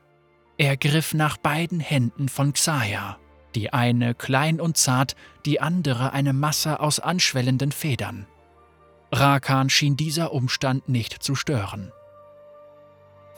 Er 0.56 0.76
griff 0.76 1.14
nach 1.14 1.36
beiden 1.36 1.80
Händen 1.80 2.28
von 2.28 2.52
Xaya, 2.52 3.18
die 3.54 3.72
eine 3.72 4.14
klein 4.14 4.60
und 4.60 4.76
zart, 4.76 5.16
die 5.46 5.60
andere 5.60 6.12
eine 6.12 6.32
Masse 6.32 6.80
aus 6.80 7.00
anschwellenden 7.00 7.72
Federn. 7.72 8.26
Rakan 9.12 9.68
schien 9.68 9.96
dieser 9.96 10.32
Umstand 10.32 10.88
nicht 10.88 11.22
zu 11.22 11.34
stören. 11.34 11.92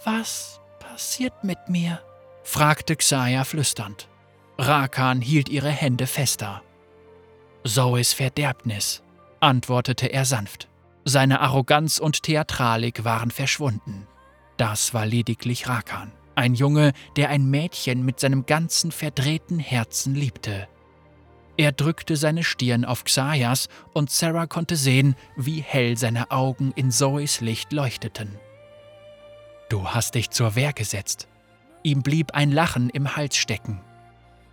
Was 0.04 0.61
passiert 0.78 1.44
mit 1.44 1.59
mir? 1.68 2.00
fragte 2.42 2.94
Xaya 2.94 3.44
flüsternd. 3.44 4.09
Rakan 4.59 5.21
hielt 5.21 5.49
ihre 5.49 5.71
Hände 5.71 6.06
fester. 6.06 6.62
Zoes 7.64 8.12
Verderbnis, 8.12 9.02
antwortete 9.40 10.06
er 10.06 10.25
sanft. 10.25 10.68
Seine 11.04 11.40
Arroganz 11.40 11.99
und 11.99 12.23
Theatralik 12.23 13.04
waren 13.04 13.30
verschwunden. 13.30 14.06
Das 14.56 14.94
war 14.94 15.06
lediglich 15.06 15.68
Rakan, 15.68 16.12
ein 16.34 16.54
Junge, 16.54 16.92
der 17.16 17.30
ein 17.30 17.48
Mädchen 17.50 18.04
mit 18.04 18.20
seinem 18.20 18.46
ganzen 18.46 18.92
verdrehten 18.92 19.58
Herzen 19.58 20.14
liebte. 20.14 20.68
Er 21.56 21.72
drückte 21.72 22.16
seine 22.16 22.42
Stirn 22.42 22.84
auf 22.84 23.04
Xayas 23.04 23.68
und 23.92 24.10
Sarah 24.10 24.46
konnte 24.46 24.76
sehen, 24.76 25.14
wie 25.36 25.60
hell 25.60 25.96
seine 25.96 26.30
Augen 26.30 26.72
in 26.74 26.90
Zoes 26.90 27.40
Licht 27.40 27.72
leuchteten. 27.72 28.38
Du 29.68 29.88
hast 29.88 30.14
dich 30.14 30.30
zur 30.30 30.56
Wehr 30.56 30.72
gesetzt, 30.72 31.28
Ihm 31.84 32.02
blieb 32.02 32.32
ein 32.32 32.50
Lachen 32.50 32.88
im 32.88 33.14
Hals 33.14 33.36
stecken. 33.36 33.78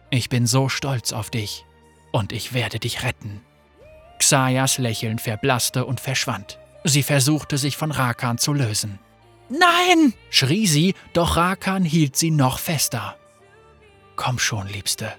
Ich 0.10 0.28
bin 0.28 0.46
so 0.46 0.68
stolz 0.68 1.14
auf 1.14 1.30
dich 1.30 1.66
und 2.12 2.34
ich 2.34 2.54
werde 2.54 2.78
dich 2.78 3.04
retten. 3.04 3.40
Xayas 4.20 4.78
Lächeln 4.78 5.18
verblasste 5.18 5.86
und 5.86 6.02
verschwand. 6.02 6.60
Sie 6.84 7.04
versuchte 7.04 7.58
sich 7.58 7.78
von 7.78 7.92
Rakan 7.92 8.38
zu 8.38 8.52
lösen. 8.54 9.00
Nein! 9.52 10.14
schrie 10.30 10.66
sie, 10.66 10.96
doch 11.14 11.36
Rakan 11.36 11.84
hielt 11.84 12.16
sie 12.16 12.32
noch 12.32 12.58
fester. 12.58 13.18
Komm 14.16 14.40
schon, 14.40 14.68
Liebste. 14.68 15.12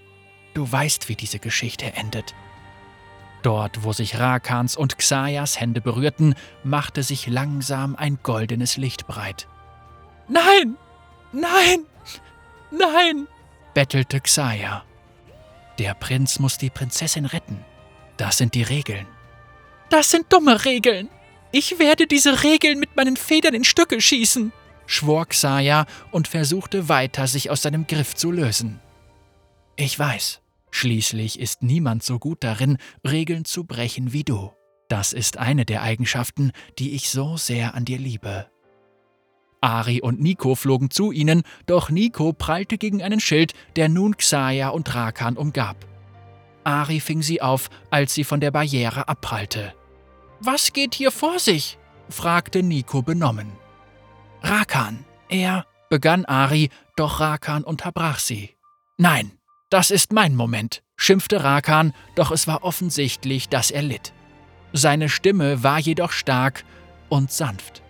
Du 0.55 0.71
weißt, 0.71 1.09
wie 1.09 1.17
diese 1.17 1.39
Geschichte 1.39 1.93
endet. 1.95 2.35
Dort, 3.43 3.85
wo 3.85 3.93
sich 3.93 4.19
Rakans 4.19 4.77
und 4.77 4.97
Xayas 4.99 5.61
Hände 5.61 5.81
berührten, 5.81 6.35
machte 6.65 7.03
sich 7.03 7.27
langsam 7.27 7.97
ein 7.97 8.21
goldenes 8.23 8.77
Licht 8.77 9.07
breit. 9.07 9.49
Nein! 10.29 10.77
Nein! 11.33 11.87
Nein! 12.71 13.27
bettelte 13.75 14.21
Xaya. 14.21 14.85
Der 15.79 15.95
Prinz 15.95 16.39
muss 16.39 16.59
die 16.59 16.71
Prinzessin 16.71 17.27
retten. 17.27 17.65
Das 18.17 18.39
sind 18.39 18.55
die 18.55 18.62
Regeln. 18.62 19.07
Das 19.89 20.11
sind 20.11 20.33
dumme 20.33 20.65
Regeln. 20.65 21.09
Ich 21.54 21.78
werde 21.78 22.06
diese 22.06 22.42
Regeln 22.42 22.80
mit 22.80 22.97
meinen 22.97 23.18
Federn 23.18 23.52
in 23.52 23.64
Stücke 23.64 24.00
schießen, 24.00 24.52
schwor 24.87 25.26
Xaya 25.26 25.85
und 26.11 26.26
versuchte 26.26 26.88
weiter, 26.88 27.26
sich 27.26 27.50
aus 27.50 27.61
seinem 27.61 27.87
Griff 27.87 28.14
zu 28.14 28.30
lösen. 28.30 28.80
Ich 29.76 29.99
weiß, 29.99 30.40
schließlich 30.71 31.38
ist 31.38 31.62
niemand 31.62 32.02
so 32.02 32.18
gut 32.18 32.42
darin, 32.42 32.78
Regeln 33.06 33.44
zu 33.44 33.64
brechen 33.64 34.14
wie 34.14 34.25
du. 34.25 34.50
Das 34.88 35.12
ist 35.12 35.37
eine 35.37 35.66
der 35.66 35.82
Eigenschaften, 35.82 36.52
die 36.78 36.94
ich 36.94 37.11
so 37.11 37.37
sehr 37.37 37.75
an 37.75 37.85
dir 37.85 37.99
liebe. 37.99 38.47
Ari 39.61 40.00
und 40.00 40.21
Nico 40.21 40.54
flogen 40.54 40.90
zu 40.90 41.12
ihnen, 41.12 41.42
doch 41.66 41.90
Nico 41.90 42.32
prallte 42.32 42.78
gegen 42.78 43.02
einen 43.02 43.21
Schild, 43.21 43.52
der 43.76 43.90
nun 43.90 44.16
Xaya 44.16 44.71
und 44.71 44.94
Rakan 44.94 45.37
umgab. 45.37 45.76
Ari 46.64 47.00
fing 47.00 47.21
sie 47.21 47.42
auf, 47.42 47.68
als 47.90 48.14
sie 48.14 48.25
von 48.25 48.40
der 48.40 48.50
Barriere 48.50 49.06
abprallte. 49.06 49.75
Was 50.45 50.73
geht 50.73 50.97
hier 50.97 51.13
vor 51.13 51.39
sich? 51.39 51.79
fragte 52.09 52.65
Nico 52.65 53.01
benommen. 53.01 53.53
Rakan, 54.43 55.05
er, 55.29 55.67
begann 55.89 56.25
Ari, 56.25 56.71
doch 56.97 57.21
Rakan 57.21 57.63
unterbrach 57.63 58.19
sie. 58.19 58.57
Nein, 58.99 59.39
das 59.71 59.93
ist 59.93 60.13
mein 60.13 60.35
Moment, 60.35 60.83
schimpfte 60.97 61.45
Rakan, 61.45 61.95
doch 62.17 62.33
es 62.33 62.49
war 62.49 62.65
offensichtlich, 62.65 63.50
dass 63.50 63.71
er 63.71 63.83
litt. 63.83 64.13
Seine 64.73 65.09
Stimme 65.09 65.63
war 65.63 65.78
jedoch 65.78 66.11
stark 66.11 66.65
und 67.09 67.31
sanft. 67.31 67.81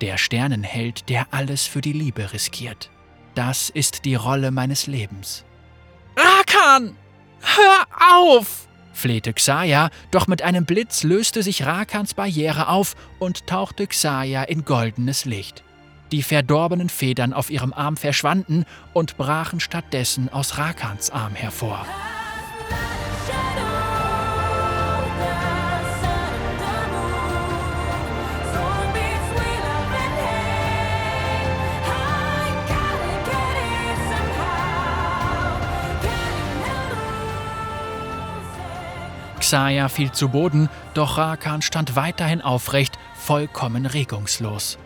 Der 0.00 0.18
Sternenheld, 0.18 1.08
der 1.08 1.26
alles 1.32 1.66
für 1.66 1.80
die 1.80 1.92
Liebe 1.92 2.32
riskiert. 2.32 2.90
Das 3.34 3.70
ist 3.70 4.04
die 4.04 4.14
Rolle 4.14 4.52
meines 4.52 4.86
Lebens. 4.86 5.44
Rakan! 6.16 6.96
Hör 7.40 7.86
auf! 8.12 8.68
Flehte 8.98 9.32
Xaya, 9.32 9.90
doch 10.10 10.26
mit 10.26 10.42
einem 10.42 10.64
Blitz 10.64 11.02
löste 11.02 11.42
sich 11.42 11.64
Rakans 11.64 12.14
Barriere 12.14 12.68
auf 12.68 12.96
und 13.18 13.46
tauchte 13.46 13.86
Xaya 13.86 14.42
in 14.42 14.64
goldenes 14.64 15.24
Licht. 15.24 15.62
Die 16.12 16.22
verdorbenen 16.22 16.88
Federn 16.88 17.32
auf 17.32 17.50
ihrem 17.50 17.72
Arm 17.72 17.96
verschwanden 17.96 18.64
und 18.94 19.16
brachen 19.16 19.60
stattdessen 19.60 20.28
aus 20.30 20.58
Rakans 20.58 21.10
Arm 21.10 21.34
hervor. 21.34 21.86
Xaya 39.48 39.88
fiel 39.88 40.12
zu 40.12 40.28
Boden, 40.28 40.68
doch 40.92 41.16
Rakan 41.16 41.62
stand 41.62 41.96
weiterhin 41.96 42.42
aufrecht, 42.42 42.98
vollkommen 43.14 43.86
regungslos. 43.86 44.76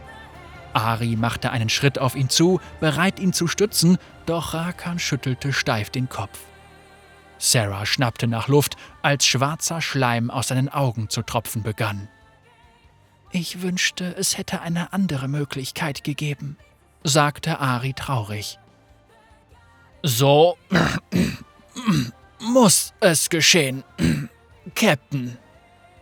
Ari 0.73 1.17
machte 1.17 1.51
einen 1.51 1.69
Schritt 1.69 1.99
auf 1.99 2.15
ihn 2.15 2.29
zu, 2.29 2.61
bereit 2.79 3.19
ihn 3.19 3.33
zu 3.33 3.49
stützen, 3.49 3.99
doch 4.25 4.55
Rakan 4.55 5.01
schüttelte 5.01 5.53
steif 5.53 5.91
den 5.91 6.09
Kopf. 6.09 6.39
Sarah 7.39 7.85
schnappte 7.87 8.29
nach 8.29 8.47
Luft, 8.47 8.77
als 9.03 9.27
schwarzer 9.27 9.81
Schleim 9.81 10.31
aus 10.31 10.47
seinen 10.47 10.69
Augen 10.69 11.09
zu 11.09 11.23
tropfen 11.23 11.65
begann. 11.65 12.09
Ich 13.33 13.63
wünschte, 13.63 14.15
es 14.17 14.39
hätte 14.39 14.61
eine 14.61 14.93
andere 14.93 15.27
Möglichkeit 15.27 16.05
gegeben, 16.05 16.57
sagte 17.03 17.59
Ari 17.59 17.95
traurig. 17.95 18.61
So 20.05 20.57
muss 22.39 22.95
es 23.01 23.29
geschehen, 23.29 23.83
Captain. 24.75 25.37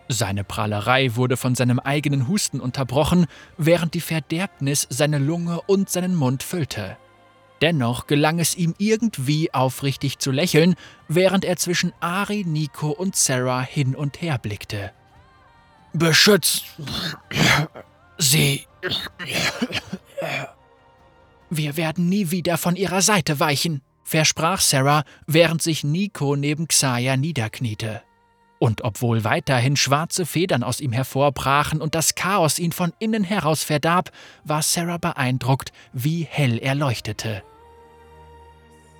Seine 0.08 0.42
Prahlerei 0.42 1.14
wurde 1.14 1.36
von 1.36 1.54
seinem 1.54 1.78
eigenen 1.78 2.26
Husten 2.26 2.60
unterbrochen, 2.60 3.26
während 3.56 3.94
die 3.94 4.00
Verderbnis 4.00 4.86
seine 4.90 5.18
Lunge 5.18 5.60
und 5.62 5.88
seinen 5.88 6.16
Mund 6.16 6.42
füllte. 6.42 6.96
Dennoch 7.60 8.06
gelang 8.06 8.38
es 8.40 8.56
ihm 8.56 8.74
irgendwie 8.78 9.54
aufrichtig 9.54 10.18
zu 10.18 10.30
lächeln, 10.30 10.74
während 11.08 11.44
er 11.44 11.56
zwischen 11.56 11.92
Ari, 12.00 12.44
Nico 12.44 12.90
und 12.90 13.14
Sarah 13.14 13.60
hin 13.60 13.94
und 13.94 14.20
her 14.20 14.38
blickte. 14.38 14.92
Beschützt 15.92 16.64
sie. 18.18 18.66
Wir 21.50 21.76
werden 21.76 22.08
nie 22.08 22.30
wieder 22.30 22.56
von 22.58 22.76
ihrer 22.76 23.02
Seite 23.02 23.38
weichen, 23.40 23.82
versprach 24.02 24.60
Sarah, 24.60 25.04
während 25.26 25.62
sich 25.62 25.84
Nico 25.84 26.34
neben 26.34 26.66
Xaya 26.66 27.16
niederkniete. 27.16 28.02
Und 28.60 28.84
obwohl 28.84 29.24
weiterhin 29.24 29.74
schwarze 29.74 30.26
Federn 30.26 30.62
aus 30.62 30.82
ihm 30.82 30.92
hervorbrachen 30.92 31.80
und 31.80 31.94
das 31.94 32.14
Chaos 32.14 32.58
ihn 32.58 32.72
von 32.72 32.92
innen 32.98 33.24
heraus 33.24 33.64
verdarb, 33.64 34.12
war 34.44 34.60
Sarah 34.60 34.98
beeindruckt, 34.98 35.72
wie 35.94 36.26
hell 36.30 36.58
er 36.58 36.74
leuchtete. 36.74 37.42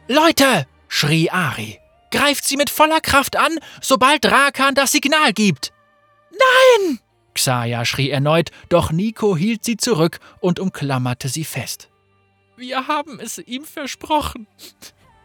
Leute! 0.08 0.66
schrie 0.88 1.30
Ari. 1.30 1.78
Greift 2.10 2.44
sie 2.44 2.56
mit 2.56 2.70
voller 2.70 3.02
Kraft 3.02 3.36
an, 3.36 3.58
sobald 3.82 4.24
Rakan 4.24 4.74
das 4.74 4.92
Signal 4.92 5.34
gibt! 5.34 5.74
Nein! 6.30 6.98
Xaya 7.34 7.84
schrie 7.84 8.08
erneut, 8.08 8.50
doch 8.70 8.90
Nico 8.90 9.36
hielt 9.36 9.62
sie 9.62 9.76
zurück 9.76 10.20
und 10.40 10.58
umklammerte 10.58 11.28
sie 11.28 11.44
fest. 11.44 11.90
Wir 12.56 12.88
haben 12.88 13.20
es 13.20 13.36
ihm 13.36 13.66
versprochen. 13.66 14.46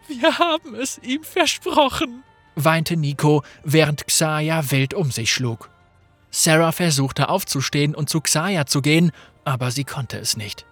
Wir 0.10 0.40
haben 0.40 0.76
es 0.76 0.98
ihm 1.02 1.24
versprochen 1.24 2.26
weinte 2.56 2.98
Nico, 2.98 3.44
während 3.64 4.08
Xaya 4.08 4.72
wild 4.72 4.94
um 4.94 5.12
sich 5.12 5.32
schlug. 5.34 5.70
Sarah 6.32 6.72
versuchte 6.72 7.30
aufzustehen 7.30 7.96
und 7.96 8.10
zu 8.10 8.20
Xaya 8.22 8.66
zu 8.66 8.82
gehen, 8.82 9.12
aber 9.46 9.72
sie 9.72 9.84
konnte 9.84 10.18
es 10.18 10.36
nicht. 10.36 10.66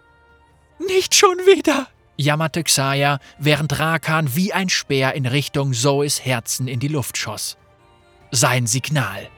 Nicht 0.87 1.15
schon 1.15 1.37
wieder, 1.45 1.87
jammerte 2.17 2.63
Xaya, 2.63 3.19
während 3.37 3.79
Rakan 3.79 4.35
wie 4.35 4.51
ein 4.51 4.69
Speer 4.69 5.13
in 5.13 5.25
Richtung 5.25 5.73
Zoes 5.73 6.25
Herzen 6.25 6.67
in 6.67 6.79
die 6.79 6.87
Luft 6.89 7.17
schoss. 7.17 7.57
Sein 8.31 8.67
Signal. 8.67 9.29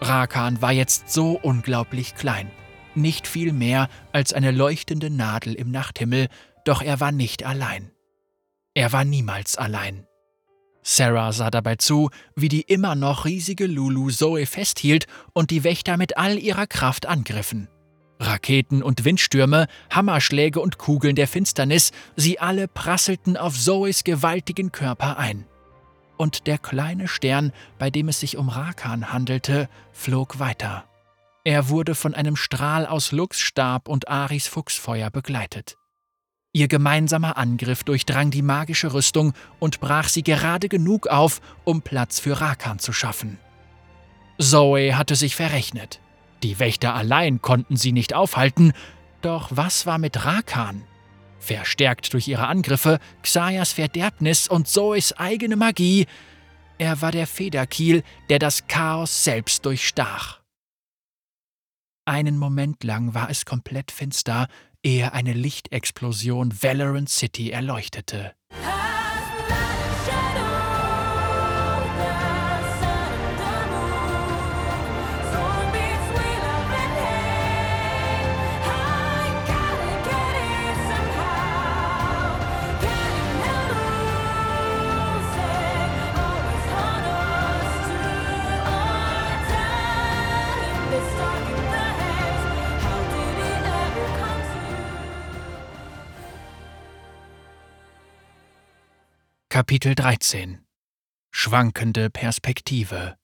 Rakan 0.00 0.60
war 0.60 0.72
jetzt 0.72 1.10
so 1.10 1.38
unglaublich 1.42 2.14
klein. 2.14 2.50
nicht 2.96 3.26
viel 3.26 3.52
mehr 3.52 3.88
als 4.12 4.32
eine 4.32 4.50
leuchtende 4.50 5.10
Nadel 5.10 5.54
im 5.54 5.70
Nachthimmel, 5.70 6.28
doch 6.64 6.82
er 6.82 6.98
war 6.98 7.12
nicht 7.12 7.44
allein. 7.44 7.90
Er 8.76 8.92
war 8.92 9.06
niemals 9.06 9.56
allein. 9.56 10.06
Sarah 10.82 11.32
sah 11.32 11.50
dabei 11.50 11.76
zu, 11.76 12.10
wie 12.34 12.50
die 12.50 12.60
immer 12.60 12.94
noch 12.94 13.24
riesige 13.24 13.66
Lulu 13.66 14.10
Zoe 14.10 14.44
festhielt 14.44 15.06
und 15.32 15.50
die 15.50 15.64
Wächter 15.64 15.96
mit 15.96 16.18
all 16.18 16.38
ihrer 16.38 16.66
Kraft 16.66 17.06
angriffen. 17.06 17.68
Raketen 18.20 18.82
und 18.82 19.06
Windstürme, 19.06 19.66
Hammerschläge 19.88 20.60
und 20.60 20.76
Kugeln 20.76 21.16
der 21.16 21.26
Finsternis, 21.26 21.90
sie 22.16 22.38
alle 22.38 22.68
prasselten 22.68 23.38
auf 23.38 23.58
Zoes 23.58 24.04
gewaltigen 24.04 24.72
Körper 24.72 25.16
ein. 25.16 25.46
Und 26.18 26.46
der 26.46 26.58
kleine 26.58 27.08
Stern, 27.08 27.52
bei 27.78 27.88
dem 27.88 28.08
es 28.10 28.20
sich 28.20 28.36
um 28.36 28.50
Rakan 28.50 29.10
handelte, 29.10 29.70
flog 29.92 30.38
weiter. 30.38 30.84
Er 31.44 31.70
wurde 31.70 31.94
von 31.94 32.14
einem 32.14 32.36
Strahl 32.36 32.84
aus 32.84 33.10
Lux 33.10 33.40
Stab 33.40 33.88
und 33.88 34.08
Aris 34.08 34.48
Fuchsfeuer 34.48 35.08
begleitet. 35.08 35.78
Ihr 36.56 36.68
gemeinsamer 36.68 37.36
Angriff 37.36 37.84
durchdrang 37.84 38.30
die 38.30 38.40
magische 38.40 38.94
Rüstung 38.94 39.34
und 39.58 39.78
brach 39.78 40.08
sie 40.08 40.22
gerade 40.22 40.70
genug 40.70 41.06
auf, 41.06 41.42
um 41.64 41.82
Platz 41.82 42.18
für 42.18 42.40
Rakan 42.40 42.78
zu 42.78 42.94
schaffen. 42.94 43.36
Zoe 44.38 44.96
hatte 44.96 45.16
sich 45.16 45.36
verrechnet. 45.36 46.00
Die 46.42 46.58
Wächter 46.58 46.94
allein 46.94 47.42
konnten 47.42 47.76
sie 47.76 47.92
nicht 47.92 48.14
aufhalten, 48.14 48.72
doch 49.20 49.50
was 49.50 49.84
war 49.84 49.98
mit 49.98 50.24
Rakan? 50.24 50.82
Verstärkt 51.40 52.14
durch 52.14 52.26
ihre 52.26 52.46
Angriffe, 52.46 53.00
Xayas 53.22 53.74
Verderbnis 53.74 54.48
und 54.48 54.66
Zoes 54.66 55.12
eigene 55.12 55.56
Magie, 55.56 56.06
er 56.78 57.02
war 57.02 57.12
der 57.12 57.26
Federkiel, 57.26 58.02
der 58.30 58.38
das 58.38 58.66
Chaos 58.66 59.24
selbst 59.24 59.66
durchstach. 59.66 60.40
Einen 62.08 62.38
Moment 62.38 62.84
lang 62.84 63.14
war 63.14 63.28
es 63.30 63.44
komplett 63.44 63.90
finster, 63.90 64.46
ehe 64.86 65.12
eine 65.12 65.32
Lichtexplosion 65.32 66.62
Valorant 66.62 67.08
City 67.08 67.50
erleuchtete. 67.50 68.34
Kapitel 99.56 99.94
13 99.94 100.58
Schwankende 101.32 102.10
Perspektive 102.10 103.16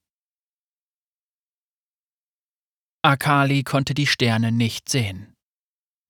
Akali 3.03 3.61
konnte 3.61 3.93
die 3.93 4.07
Sterne 4.07 4.51
nicht 4.51 4.89
sehen. 4.89 5.35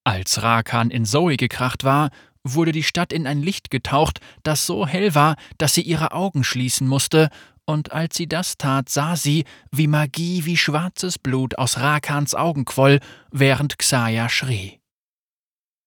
Als 0.06 0.42
Rakan 0.42 0.92
in 0.92 1.04
Zoe 1.04 1.36
gekracht 1.36 1.84
war, 1.84 2.10
wurde 2.42 2.72
die 2.72 2.84
Stadt 2.84 3.12
in 3.12 3.28
ein 3.28 3.42
Licht 3.42 3.70
getaucht, 3.70 4.22
das 4.44 4.66
so 4.66 4.88
hell 4.88 5.14
war, 5.14 5.36
dass 5.58 5.74
sie 5.74 5.82
ihre 5.82 6.14
Augen 6.14 6.46
schließen 6.46 6.88
musste, 6.88 7.30
und 7.66 7.92
als 7.92 8.16
sie 8.16 8.28
das 8.28 8.58
tat, 8.58 8.88
sah 8.88 9.18
sie, 9.18 9.44
wie 9.72 9.88
Magie 9.88 10.46
wie 10.46 10.56
schwarzes 10.56 11.20
Blut 11.20 11.58
aus 11.58 11.80
Rakans 11.80 12.34
Augen 12.34 12.64
quoll, 12.64 13.02
während 13.32 13.78
Xaya 13.78 14.30
schrie. 14.30 14.80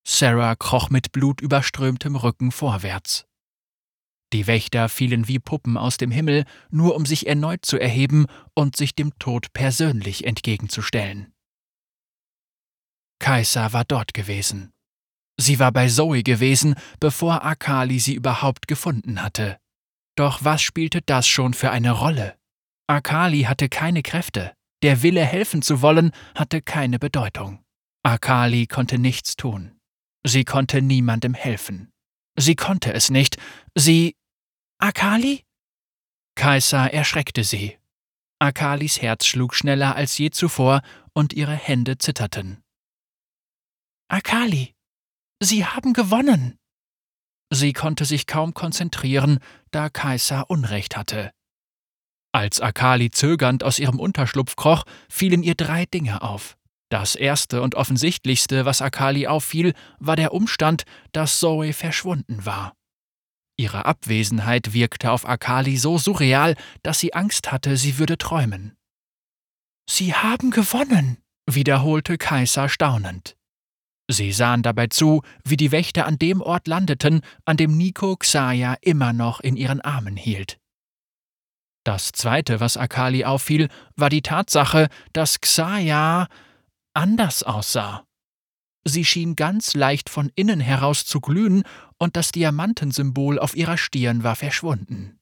Sarah 0.06 0.56
kroch 0.56 0.90
mit 0.90 1.10
blutüberströmtem 1.12 2.16
Rücken 2.16 2.52
vorwärts. 2.52 3.25
Die 4.32 4.46
Wächter 4.46 4.88
fielen 4.88 5.28
wie 5.28 5.38
Puppen 5.38 5.76
aus 5.76 5.96
dem 5.96 6.10
Himmel, 6.10 6.44
nur 6.70 6.96
um 6.96 7.06
sich 7.06 7.26
erneut 7.26 7.64
zu 7.64 7.78
erheben 7.78 8.26
und 8.54 8.76
sich 8.76 8.94
dem 8.94 9.16
Tod 9.18 9.52
persönlich 9.52 10.26
entgegenzustellen. 10.26 11.32
Kaiser 13.18 13.72
war 13.72 13.84
dort 13.84 14.14
gewesen. 14.14 14.72
Sie 15.38 15.58
war 15.58 15.72
bei 15.72 15.88
Zoe 15.88 16.22
gewesen, 16.22 16.74
bevor 16.98 17.44
Akali 17.44 17.98
sie 17.98 18.14
überhaupt 18.14 18.68
gefunden 18.68 19.22
hatte. 19.22 19.58
Doch 20.16 20.44
was 20.44 20.62
spielte 20.62 21.02
das 21.02 21.28
schon 21.28 21.54
für 21.54 21.70
eine 21.70 21.92
Rolle? 21.92 22.36
Akali 22.86 23.42
hatte 23.42 23.68
keine 23.68 24.02
Kräfte. 24.02 24.54
Der 24.82 25.02
Wille, 25.02 25.24
helfen 25.24 25.62
zu 25.62 25.82
wollen, 25.82 26.12
hatte 26.34 26.62
keine 26.62 26.98
Bedeutung. 26.98 27.62
Akali 28.02 28.66
konnte 28.66 28.98
nichts 28.98 29.36
tun. 29.36 29.78
Sie 30.24 30.44
konnte 30.44 30.80
niemandem 30.82 31.34
helfen. 31.34 31.92
Sie 32.36 32.54
konnte 32.54 32.92
es 32.92 33.10
nicht. 33.10 33.36
Sie. 33.74 34.16
Akali? 34.78 35.44
Kaiser 36.34 36.92
erschreckte 36.92 37.44
sie. 37.44 37.78
Akalis 38.38 39.00
Herz 39.00 39.24
schlug 39.24 39.54
schneller 39.54 39.96
als 39.96 40.18
je 40.18 40.30
zuvor 40.30 40.82
und 41.14 41.32
ihre 41.32 41.54
Hände 41.54 41.96
zitterten. 41.96 42.62
Akali, 44.08 44.76
Sie 45.40 45.66
haben 45.66 45.92
gewonnen. 45.92 46.58
Sie 47.50 47.72
konnte 47.72 48.04
sich 48.04 48.26
kaum 48.26 48.54
konzentrieren, 48.54 49.38
da 49.70 49.88
Kaiser 49.88 50.50
Unrecht 50.50 50.96
hatte. 50.96 51.30
Als 52.32 52.60
Akali 52.60 53.10
zögernd 53.10 53.62
aus 53.62 53.78
ihrem 53.78 54.00
Unterschlupf 54.00 54.56
kroch, 54.56 54.84
fielen 55.08 55.42
ihr 55.42 55.54
drei 55.54 55.86
Dinge 55.86 56.22
auf. 56.22 56.56
Das 56.88 57.16
erste 57.16 57.62
und 57.62 57.74
offensichtlichste, 57.74 58.64
was 58.64 58.80
Akali 58.80 59.26
auffiel, 59.26 59.74
war 59.98 60.16
der 60.16 60.32
Umstand, 60.32 60.84
dass 61.12 61.40
Zoe 61.40 61.72
verschwunden 61.72 62.46
war. 62.46 62.74
Ihre 63.58 63.86
Abwesenheit 63.86 64.72
wirkte 64.72 65.10
auf 65.10 65.26
Akali 65.26 65.76
so 65.78 65.98
surreal, 65.98 66.54
dass 66.82 67.00
sie 67.00 67.14
Angst 67.14 67.50
hatte, 67.50 67.76
sie 67.76 67.98
würde 67.98 68.18
träumen. 68.18 68.76
Sie 69.88 70.14
haben 70.14 70.50
gewonnen, 70.50 71.18
wiederholte 71.46 72.18
Kaiser 72.18 72.68
staunend. 72.68 73.36
Sie 74.08 74.30
sahen 74.30 74.62
dabei 74.62 74.86
zu, 74.86 75.22
wie 75.44 75.56
die 75.56 75.72
Wächter 75.72 76.06
an 76.06 76.18
dem 76.18 76.40
Ort 76.40 76.68
landeten, 76.68 77.22
an 77.44 77.56
dem 77.56 77.76
Nico 77.76 78.16
Xaya 78.16 78.76
immer 78.80 79.12
noch 79.12 79.40
in 79.40 79.56
ihren 79.56 79.80
Armen 79.80 80.16
hielt. 80.16 80.60
Das 81.82 82.12
zweite, 82.12 82.60
was 82.60 82.76
Akali 82.76 83.24
auffiel, 83.24 83.68
war 83.96 84.10
die 84.10 84.22
Tatsache, 84.22 84.88
dass 85.12 85.40
Xaya 85.40 86.28
anders 86.96 87.42
aussah. 87.42 88.06
Sie 88.84 89.04
schien 89.04 89.36
ganz 89.36 89.74
leicht 89.74 90.08
von 90.08 90.30
innen 90.34 90.60
heraus 90.60 91.04
zu 91.04 91.20
glühen, 91.20 91.64
und 91.98 92.16
das 92.16 92.30
Diamantensymbol 92.30 93.38
auf 93.38 93.56
ihrer 93.56 93.78
Stirn 93.78 94.22
war 94.22 94.36
verschwunden. 94.36 95.18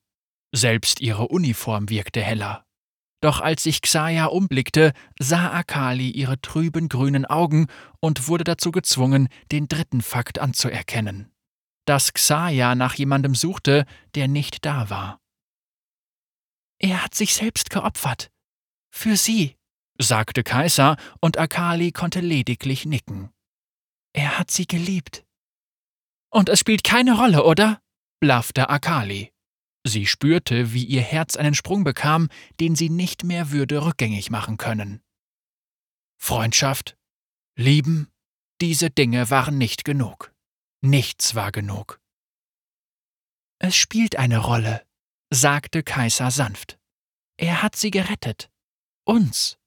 Selbst 0.53 1.01
ihre 1.01 1.27
Uniform 1.29 1.89
wirkte 1.89 2.21
heller. 2.21 2.65
Doch 3.21 3.41
als 3.41 3.63
sich 3.63 3.81
Xaya 3.81 4.25
umblickte, 4.25 4.93
sah 5.19 5.51
Akali 5.51 6.11
ihre 6.11 6.39
trüben 6.41 6.89
grünen 6.89 7.25
Augen 7.25 7.67
und 7.99 8.27
wurde 8.27 8.43
dazu 8.43 8.71
gezwungen, 8.71 9.29
den 9.51 9.67
dritten 9.67 10.01
Fakt 10.01 10.37
anzuerkennen. 10.37 11.31
Dass 11.85 12.13
Xaya 12.13 12.75
nach 12.75 12.93
jemandem 12.95 13.33
suchte, 13.33 13.85
der 14.13 14.27
nicht 14.27 14.65
da 14.65 14.89
war. 14.89 15.19
Er 16.77 17.03
hat 17.03 17.15
sich 17.15 17.33
selbst 17.33 17.69
geopfert. 17.69 18.31
Für 18.91 19.15
sie, 19.15 19.55
sagte 19.99 20.43
Kaiser, 20.43 20.97
und 21.21 21.37
Akali 21.37 21.91
konnte 21.91 22.19
lediglich 22.19 22.85
nicken. 22.85 23.29
Er 24.13 24.37
hat 24.37 24.51
sie 24.51 24.67
geliebt. 24.67 25.25
Und 26.29 26.49
es 26.49 26.59
spielt 26.59 26.83
keine 26.83 27.17
Rolle, 27.17 27.43
oder? 27.43 27.81
blaffte 28.19 28.69
Akali. 28.69 29.31
Sie 29.85 30.07
spürte, 30.07 30.73
wie 30.73 30.83
ihr 30.83 31.01
Herz 31.01 31.35
einen 31.35 31.53
Sprung 31.53 31.83
bekam, 31.83 32.29
den 32.59 32.75
sie 32.75 32.89
nicht 32.89 33.23
mehr 33.23 33.51
würde 33.51 33.85
rückgängig 33.85 34.31
machen 34.31 34.57
können. 34.57 35.01
Freundschaft, 36.17 36.97
Lieben, 37.57 38.11
diese 38.61 38.89
Dinge 38.89 39.29
waren 39.29 39.57
nicht 39.57 39.85
genug. 39.85 40.33
Nichts 40.81 41.35
war 41.35 41.51
genug. 41.51 42.01
Es 43.59 43.75
spielt 43.75 44.17
eine 44.17 44.39
Rolle, 44.39 44.85
sagte 45.29 45.83
Kaiser 45.83 46.31
sanft. 46.31 46.77
Er 47.37 47.61
hat 47.61 47.75
sie 47.75 47.91
gerettet. 47.91 48.49
Uns. 49.05 49.57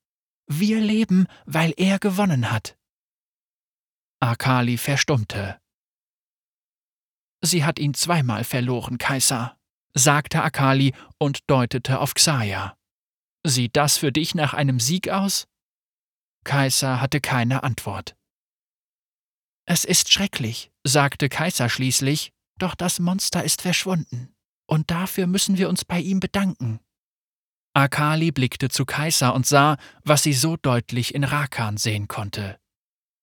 Wir 0.48 0.80
leben, 0.80 1.26
weil 1.44 1.74
er 1.76 1.98
gewonnen 1.98 2.50
hat. 2.50 2.78
Akali 4.20 4.78
verstummte. 4.78 5.60
Sie 7.42 7.64
hat 7.64 7.78
ihn 7.78 7.92
zweimal 7.92 8.44
verloren, 8.44 8.96
Kaiser, 8.96 9.58
sagte 9.94 10.42
Akali 10.42 10.94
und 11.18 11.48
deutete 11.50 12.00
auf 12.00 12.14
Xaya. 12.14 12.76
Sieht 13.46 13.76
das 13.76 13.98
für 13.98 14.10
dich 14.10 14.34
nach 14.34 14.54
einem 14.54 14.80
Sieg 14.80 15.10
aus? 15.10 15.46
Kaiser 16.44 17.00
hatte 17.00 17.20
keine 17.20 17.62
Antwort. 17.62 18.16
Es 19.66 19.84
ist 19.84 20.10
schrecklich, 20.10 20.72
sagte 20.82 21.28
Kaiser 21.28 21.68
schließlich, 21.68 22.32
doch 22.58 22.74
das 22.74 23.00
Monster 23.00 23.44
ist 23.44 23.60
verschwunden, 23.60 24.34
und 24.66 24.90
dafür 24.90 25.26
müssen 25.26 25.58
wir 25.58 25.68
uns 25.68 25.84
bei 25.84 26.00
ihm 26.00 26.20
bedanken. 26.20 26.80
Akali 27.78 28.32
blickte 28.32 28.68
zu 28.68 28.84
Kaiser 28.84 29.36
und 29.36 29.46
sah, 29.46 29.76
was 30.02 30.24
sie 30.24 30.32
so 30.32 30.56
deutlich 30.56 31.14
in 31.14 31.22
Rakan 31.22 31.76
sehen 31.76 32.08
konnte. 32.08 32.58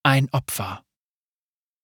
Ein 0.02 0.30
Opfer. 0.32 0.86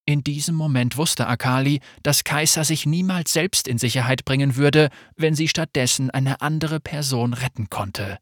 In 0.06 0.24
diesem 0.24 0.56
Moment 0.56 0.96
wusste 0.96 1.28
Akali, 1.28 1.82
dass 2.02 2.24
Kaiser 2.24 2.64
sich 2.64 2.86
niemals 2.86 3.34
selbst 3.34 3.68
in 3.68 3.78
Sicherheit 3.78 4.24
bringen 4.24 4.56
würde, 4.56 4.90
wenn 5.18 5.36
sie 5.36 5.50
stattdessen 5.50 6.12
eine 6.12 6.40
andere 6.40 6.80
Person 6.80 7.34
retten 7.34 7.70
konnte. 7.70 8.20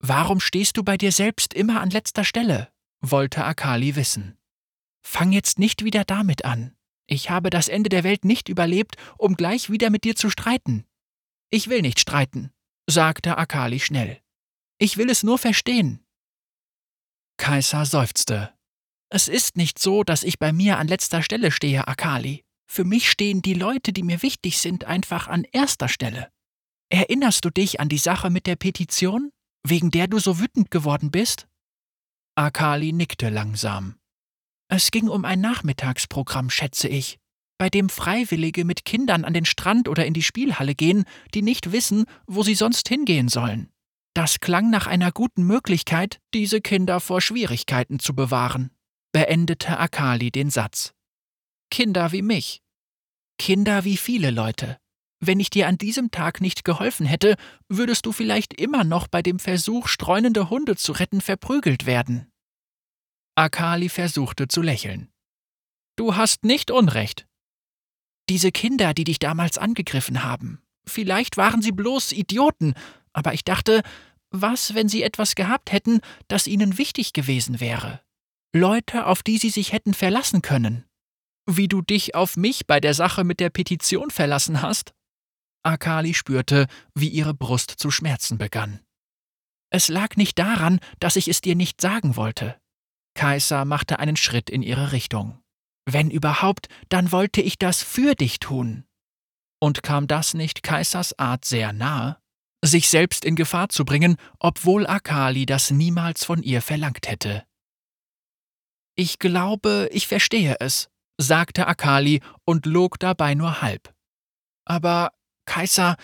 Warum 0.00 0.40
stehst 0.40 0.76
du 0.76 0.82
bei 0.82 0.96
dir 0.96 1.12
selbst 1.12 1.54
immer 1.54 1.80
an 1.80 1.90
letzter 1.90 2.24
Stelle? 2.24 2.68
wollte 3.00 3.44
Akali 3.44 3.94
wissen. 3.94 4.38
Fang 5.02 5.30
jetzt 5.30 5.60
nicht 5.60 5.84
wieder 5.84 6.02
damit 6.04 6.44
an. 6.44 6.74
Ich 7.06 7.30
habe 7.30 7.50
das 7.50 7.68
Ende 7.68 7.90
der 7.90 8.02
Welt 8.02 8.24
nicht 8.24 8.48
überlebt, 8.48 8.96
um 9.18 9.36
gleich 9.36 9.70
wieder 9.70 9.88
mit 9.88 10.02
dir 10.02 10.16
zu 10.16 10.30
streiten. 10.30 10.84
Ich 11.50 11.68
will 11.68 11.80
nicht 11.80 12.00
streiten, 12.00 12.52
sagte 12.90 13.38
Akali 13.38 13.80
schnell. 13.80 14.20
Ich 14.78 14.96
will 14.96 15.10
es 15.10 15.22
nur 15.22 15.38
verstehen. 15.38 16.04
Kaiser 17.36 17.86
seufzte. 17.86 18.52
Es 19.08 19.28
ist 19.28 19.56
nicht 19.56 19.78
so, 19.78 20.04
dass 20.04 20.22
ich 20.22 20.38
bei 20.38 20.52
mir 20.52 20.78
an 20.78 20.88
letzter 20.88 21.22
Stelle 21.22 21.50
stehe, 21.50 21.88
Akali. 21.88 22.44
Für 22.66 22.84
mich 22.84 23.10
stehen 23.10 23.42
die 23.42 23.54
Leute, 23.54 23.92
die 23.92 24.02
mir 24.02 24.22
wichtig 24.22 24.58
sind, 24.58 24.84
einfach 24.84 25.28
an 25.28 25.44
erster 25.44 25.88
Stelle. 25.88 26.30
Erinnerst 26.88 27.44
du 27.44 27.50
dich 27.50 27.80
an 27.80 27.88
die 27.88 27.98
Sache 27.98 28.30
mit 28.30 28.46
der 28.46 28.56
Petition, 28.56 29.32
wegen 29.62 29.90
der 29.90 30.08
du 30.08 30.18
so 30.18 30.38
wütend 30.40 30.70
geworden 30.70 31.10
bist? 31.10 31.48
Akali 32.36 32.92
nickte 32.92 33.28
langsam. 33.28 34.00
Es 34.68 34.90
ging 34.90 35.08
um 35.08 35.24
ein 35.24 35.40
Nachmittagsprogramm, 35.40 36.50
schätze 36.50 36.88
ich, 36.88 37.19
bei 37.60 37.68
dem 37.68 37.88
Freiwillige 37.90 38.64
mit 38.64 38.84
Kindern 38.84 39.24
an 39.24 39.34
den 39.34 39.44
Strand 39.44 39.88
oder 39.88 40.04
in 40.06 40.14
die 40.14 40.22
Spielhalle 40.22 40.74
gehen, 40.74 41.04
die 41.34 41.42
nicht 41.42 41.70
wissen, 41.70 42.06
wo 42.26 42.42
sie 42.42 42.54
sonst 42.56 42.88
hingehen 42.88 43.28
sollen. 43.28 43.70
Das 44.14 44.40
klang 44.40 44.70
nach 44.70 44.88
einer 44.88 45.12
guten 45.12 45.44
Möglichkeit, 45.44 46.20
diese 46.34 46.60
Kinder 46.60 46.98
vor 46.98 47.20
Schwierigkeiten 47.20 48.00
zu 48.00 48.16
bewahren 48.16 48.70
beendete 49.12 49.78
Akali 49.78 50.30
den 50.30 50.50
Satz. 50.50 50.92
Kinder 51.70 52.12
wie 52.12 52.22
mich. 52.22 52.62
Kinder 53.38 53.84
wie 53.84 53.96
viele 53.96 54.30
Leute. 54.30 54.78
Wenn 55.20 55.40
ich 55.40 55.50
dir 55.50 55.68
an 55.68 55.78
diesem 55.78 56.10
Tag 56.10 56.40
nicht 56.40 56.64
geholfen 56.64 57.06
hätte, 57.06 57.36
würdest 57.68 58.06
du 58.06 58.12
vielleicht 58.12 58.54
immer 58.54 58.84
noch 58.84 59.06
bei 59.08 59.22
dem 59.22 59.38
Versuch, 59.38 59.88
streunende 59.88 60.48
Hunde 60.48 60.76
zu 60.76 60.92
retten, 60.92 61.20
verprügelt 61.20 61.86
werden. 61.86 62.30
Akali 63.34 63.88
versuchte 63.88 64.48
zu 64.48 64.62
lächeln. 64.62 65.10
Du 65.96 66.16
hast 66.16 66.44
nicht 66.44 66.70
Unrecht. 66.70 67.26
Diese 68.30 68.52
Kinder, 68.52 68.94
die 68.94 69.02
dich 69.02 69.18
damals 69.18 69.58
angegriffen 69.58 70.22
haben, 70.22 70.62
vielleicht 70.86 71.36
waren 71.36 71.62
sie 71.62 71.72
bloß 71.72 72.12
Idioten, 72.12 72.74
aber 73.12 73.34
ich 73.34 73.42
dachte, 73.42 73.82
was, 74.30 74.76
wenn 74.76 74.88
sie 74.88 75.02
etwas 75.02 75.34
gehabt 75.34 75.72
hätten, 75.72 76.00
das 76.28 76.46
ihnen 76.46 76.78
wichtig 76.78 77.12
gewesen 77.12 77.58
wäre? 77.58 78.00
Leute, 78.54 79.06
auf 79.06 79.24
die 79.24 79.36
sie 79.36 79.50
sich 79.50 79.72
hätten 79.72 79.94
verlassen 79.94 80.42
können. 80.42 80.84
Wie 81.44 81.66
du 81.66 81.82
dich 81.82 82.14
auf 82.14 82.36
mich 82.36 82.68
bei 82.68 82.78
der 82.78 82.94
Sache 82.94 83.24
mit 83.24 83.40
der 83.40 83.50
Petition 83.50 84.12
verlassen 84.12 84.62
hast? 84.62 84.94
Akali 85.64 86.14
spürte, 86.14 86.68
wie 86.94 87.08
ihre 87.08 87.34
Brust 87.34 87.70
zu 87.78 87.90
schmerzen 87.90 88.38
begann. 88.38 88.78
Es 89.70 89.88
lag 89.88 90.14
nicht 90.14 90.38
daran, 90.38 90.78
dass 91.00 91.16
ich 91.16 91.26
es 91.26 91.40
dir 91.40 91.56
nicht 91.56 91.80
sagen 91.80 92.14
wollte. 92.14 92.60
Kaiser 93.14 93.64
machte 93.64 93.98
einen 93.98 94.16
Schritt 94.16 94.50
in 94.50 94.62
ihre 94.62 94.92
Richtung. 94.92 95.42
Wenn 95.86 96.10
überhaupt, 96.10 96.68
dann 96.88 97.12
wollte 97.12 97.40
ich 97.40 97.58
das 97.58 97.82
für 97.82 98.14
dich 98.14 98.38
tun. 98.38 98.84
Und 99.60 99.82
kam 99.82 100.06
das 100.06 100.34
nicht 100.34 100.62
Kaisers 100.62 101.18
Art 101.18 101.44
sehr 101.44 101.72
nahe? 101.72 102.18
Sich 102.62 102.88
selbst 102.88 103.24
in 103.24 103.36
Gefahr 103.36 103.68
zu 103.68 103.84
bringen, 103.84 104.16
obwohl 104.38 104.86
Akali 104.86 105.46
das 105.46 105.70
niemals 105.70 106.24
von 106.24 106.42
ihr 106.42 106.62
verlangt 106.62 107.08
hätte. 107.08 107.44
Ich 108.96 109.18
glaube, 109.18 109.88
ich 109.92 110.06
verstehe 110.06 110.56
es, 110.60 110.90
sagte 111.18 111.66
Akali 111.66 112.20
und 112.44 112.66
log 112.66 112.98
dabei 112.98 113.34
nur 113.34 113.62
halb. 113.62 113.94
Aber, 114.66 115.12
Kaiser, 115.46 115.96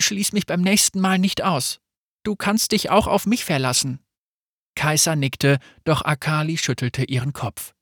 schließ 0.00 0.32
mich 0.32 0.46
beim 0.46 0.62
nächsten 0.62 1.00
Mal 1.00 1.18
nicht 1.18 1.42
aus. 1.42 1.80
Du 2.24 2.36
kannst 2.36 2.72
dich 2.72 2.90
auch 2.90 3.06
auf 3.06 3.26
mich 3.26 3.44
verlassen. 3.44 4.00
Kaiser 4.74 5.16
nickte, 5.16 5.58
doch 5.84 6.02
Akali 6.02 6.56
schüttelte 6.56 7.04
ihren 7.04 7.32
Kopf. 7.32 7.74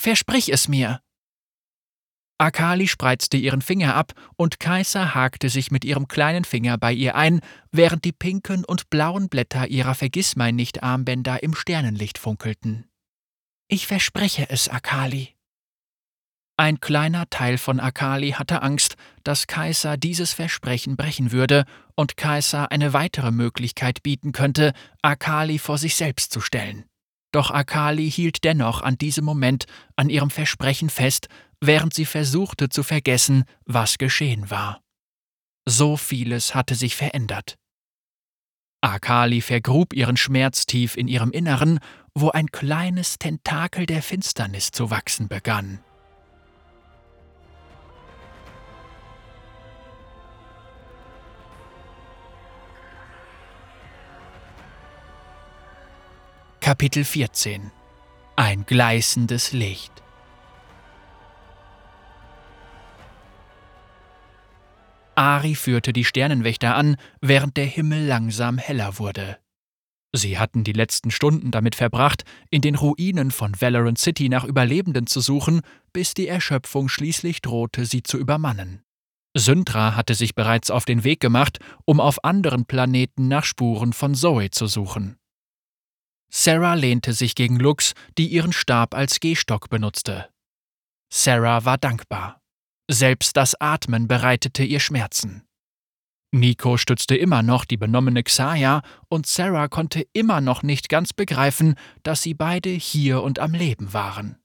Versprich 0.00 0.50
es 0.50 0.66
mir. 0.66 1.02
Akali 2.38 2.88
spreizte 2.88 3.36
ihren 3.36 3.60
Finger 3.60 3.94
ab 3.94 4.14
und 4.36 4.58
Kaiser 4.58 5.14
hakte 5.14 5.50
sich 5.50 5.70
mit 5.70 5.84
ihrem 5.84 6.08
kleinen 6.08 6.46
Finger 6.46 6.78
bei 6.78 6.90
ihr 6.94 7.16
ein, 7.16 7.40
während 7.70 8.06
die 8.06 8.12
pinken 8.12 8.64
und 8.64 8.88
blauen 8.88 9.28
Blätter 9.28 9.68
ihrer 9.68 9.94
Vergissmeinnicht-Armbänder 9.94 11.42
im 11.42 11.54
Sternenlicht 11.54 12.16
funkelten. 12.16 12.88
Ich 13.68 13.86
verspreche 13.86 14.48
es, 14.48 14.70
Akali. 14.70 15.36
Ein 16.56 16.80
kleiner 16.80 17.28
Teil 17.28 17.58
von 17.58 17.78
Akali 17.78 18.30
hatte 18.30 18.62
Angst, 18.62 18.96
dass 19.22 19.48
Kaiser 19.48 19.98
dieses 19.98 20.32
Versprechen 20.32 20.96
brechen 20.96 21.30
würde 21.30 21.66
und 21.94 22.16
Kaiser 22.16 22.72
eine 22.72 22.94
weitere 22.94 23.32
Möglichkeit 23.32 24.02
bieten 24.02 24.32
könnte, 24.32 24.72
Akali 25.02 25.58
vor 25.58 25.76
sich 25.76 25.94
selbst 25.94 26.32
zu 26.32 26.40
stellen. 26.40 26.89
Doch 27.32 27.50
Akali 27.50 28.10
hielt 28.10 28.44
dennoch 28.44 28.82
an 28.82 28.98
diesem 28.98 29.24
Moment 29.24 29.66
an 29.96 30.10
ihrem 30.10 30.30
Versprechen 30.30 30.90
fest, 30.90 31.28
während 31.60 31.94
sie 31.94 32.04
versuchte 32.04 32.68
zu 32.68 32.82
vergessen, 32.82 33.44
was 33.64 33.98
geschehen 33.98 34.50
war. 34.50 34.80
So 35.66 35.96
vieles 35.96 36.54
hatte 36.54 36.74
sich 36.74 36.96
verändert. 36.96 37.56
Akali 38.82 39.42
vergrub 39.42 39.92
ihren 39.92 40.16
Schmerz 40.16 40.64
tief 40.64 40.96
in 40.96 41.06
ihrem 41.06 41.32
Inneren, 41.32 41.80
wo 42.14 42.30
ein 42.30 42.50
kleines 42.50 43.18
Tentakel 43.18 43.86
der 43.86 44.02
Finsternis 44.02 44.70
zu 44.70 44.90
wachsen 44.90 45.28
begann. 45.28 45.80
Kapitel 56.70 57.02
14 57.02 57.72
Ein 58.36 58.64
gleißendes 58.64 59.50
Licht 59.50 59.90
Ari 65.16 65.56
führte 65.56 65.92
die 65.92 66.04
Sternenwächter 66.04 66.76
an, 66.76 66.94
während 67.20 67.56
der 67.56 67.64
Himmel 67.64 68.06
langsam 68.06 68.56
heller 68.56 69.00
wurde. 69.00 69.38
Sie 70.14 70.38
hatten 70.38 70.62
die 70.62 70.72
letzten 70.72 71.10
Stunden 71.10 71.50
damit 71.50 71.74
verbracht, 71.74 72.22
in 72.50 72.60
den 72.60 72.76
Ruinen 72.76 73.32
von 73.32 73.60
Valorant 73.60 73.98
City 73.98 74.28
nach 74.28 74.44
Überlebenden 74.44 75.08
zu 75.08 75.20
suchen, 75.20 75.62
bis 75.92 76.14
die 76.14 76.28
Erschöpfung 76.28 76.88
schließlich 76.88 77.42
drohte, 77.42 77.84
sie 77.84 78.04
zu 78.04 78.16
übermannen. 78.16 78.84
Syndra 79.36 79.96
hatte 79.96 80.14
sich 80.14 80.36
bereits 80.36 80.70
auf 80.70 80.84
den 80.84 81.02
Weg 81.02 81.18
gemacht, 81.18 81.58
um 81.84 81.98
auf 81.98 82.22
anderen 82.22 82.64
Planeten 82.64 83.26
nach 83.26 83.42
Spuren 83.42 83.92
von 83.92 84.14
Zoe 84.14 84.50
zu 84.50 84.68
suchen. 84.68 85.19
Sarah 86.30 86.74
lehnte 86.74 87.12
sich 87.12 87.34
gegen 87.34 87.56
Lux, 87.56 87.94
die 88.16 88.28
ihren 88.28 88.52
Stab 88.52 88.94
als 88.94 89.20
Gehstock 89.20 89.68
benutzte. 89.68 90.28
Sarah 91.12 91.64
war 91.64 91.76
dankbar. 91.76 92.40
Selbst 92.88 93.36
das 93.36 93.60
Atmen 93.60 94.08
bereitete 94.08 94.64
ihr 94.64 94.80
Schmerzen. 94.80 95.44
Nico 96.32 96.76
stützte 96.76 97.16
immer 97.16 97.42
noch 97.42 97.64
die 97.64 97.76
benommene 97.76 98.22
Xaya 98.22 98.82
und 99.08 99.26
Sarah 99.26 99.66
konnte 99.66 100.06
immer 100.12 100.40
noch 100.40 100.62
nicht 100.62 100.88
ganz 100.88 101.12
begreifen, 101.12 101.74
dass 102.04 102.22
sie 102.22 102.34
beide 102.34 102.70
hier 102.70 103.22
und 103.22 103.40
am 103.40 103.52
Leben 103.52 103.92
waren. 103.92 104.36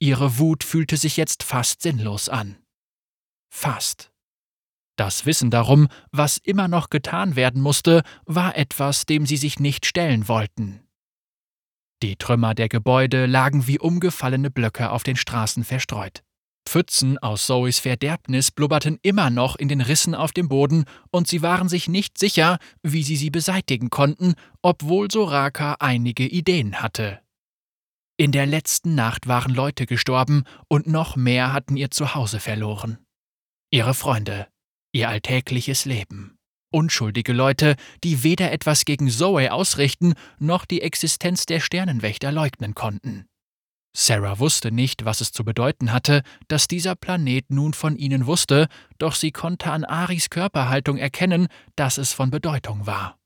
Ihre 0.00 0.38
Wut 0.38 0.64
fühlte 0.64 0.96
sich 0.96 1.18
jetzt 1.18 1.42
fast 1.42 1.82
sinnlos 1.82 2.30
an. 2.30 2.56
Fast. 3.52 4.10
Das 4.96 5.26
Wissen 5.26 5.50
darum, 5.50 5.88
was 6.10 6.38
immer 6.38 6.66
noch 6.66 6.88
getan 6.88 7.36
werden 7.36 7.60
musste, 7.60 8.02
war 8.24 8.56
etwas, 8.56 9.04
dem 9.04 9.26
sie 9.26 9.36
sich 9.36 9.60
nicht 9.60 9.86
stellen 9.86 10.28
wollten. 10.28 10.87
Die 12.02 12.16
Trümmer 12.16 12.54
der 12.54 12.68
Gebäude 12.68 13.26
lagen 13.26 13.66
wie 13.66 13.78
umgefallene 13.78 14.50
Blöcke 14.50 14.90
auf 14.90 15.02
den 15.02 15.16
Straßen 15.16 15.64
verstreut. 15.64 16.22
Pfützen 16.68 17.18
aus 17.18 17.46
Zoes 17.46 17.78
Verderbnis 17.78 18.50
blubberten 18.50 18.98
immer 19.02 19.30
noch 19.30 19.56
in 19.56 19.68
den 19.68 19.80
Rissen 19.80 20.14
auf 20.14 20.32
dem 20.32 20.48
Boden, 20.48 20.84
und 21.10 21.26
sie 21.26 21.42
waren 21.42 21.68
sich 21.68 21.88
nicht 21.88 22.18
sicher, 22.18 22.58
wie 22.82 23.02
sie 23.02 23.16
sie 23.16 23.30
beseitigen 23.30 23.90
konnten, 23.90 24.34
obwohl 24.62 25.10
Soraka 25.10 25.76
einige 25.80 26.26
Ideen 26.26 26.80
hatte. 26.82 27.20
In 28.16 28.32
der 28.32 28.46
letzten 28.46 28.94
Nacht 28.94 29.26
waren 29.28 29.54
Leute 29.54 29.86
gestorben 29.86 30.44
und 30.68 30.86
noch 30.86 31.16
mehr 31.16 31.52
hatten 31.52 31.76
ihr 31.76 31.90
Zuhause 31.90 32.38
verloren. 32.38 32.98
Ihre 33.70 33.94
Freunde, 33.94 34.46
ihr 34.92 35.08
alltägliches 35.08 35.84
Leben. 35.84 36.37
Unschuldige 36.70 37.32
Leute, 37.32 37.76
die 38.04 38.22
weder 38.22 38.52
etwas 38.52 38.84
gegen 38.84 39.08
Zoe 39.08 39.52
ausrichten, 39.52 40.14
noch 40.38 40.66
die 40.66 40.82
Existenz 40.82 41.46
der 41.46 41.60
Sternenwächter 41.60 42.30
leugnen 42.30 42.74
konnten. 42.74 43.26
Sarah 43.96 44.38
wusste 44.38 44.70
nicht, 44.70 45.04
was 45.04 45.20
es 45.20 45.32
zu 45.32 45.44
bedeuten 45.44 45.92
hatte, 45.92 46.22
dass 46.46 46.68
dieser 46.68 46.94
Planet 46.94 47.50
nun 47.50 47.72
von 47.72 47.96
ihnen 47.96 48.26
wusste, 48.26 48.68
doch 48.98 49.14
sie 49.14 49.32
konnte 49.32 49.72
an 49.72 49.84
Aris 49.84 50.30
Körperhaltung 50.30 50.98
erkennen, 50.98 51.48
dass 51.74 51.98
es 51.98 52.12
von 52.12 52.30
Bedeutung 52.30 52.86
war. 52.86 53.18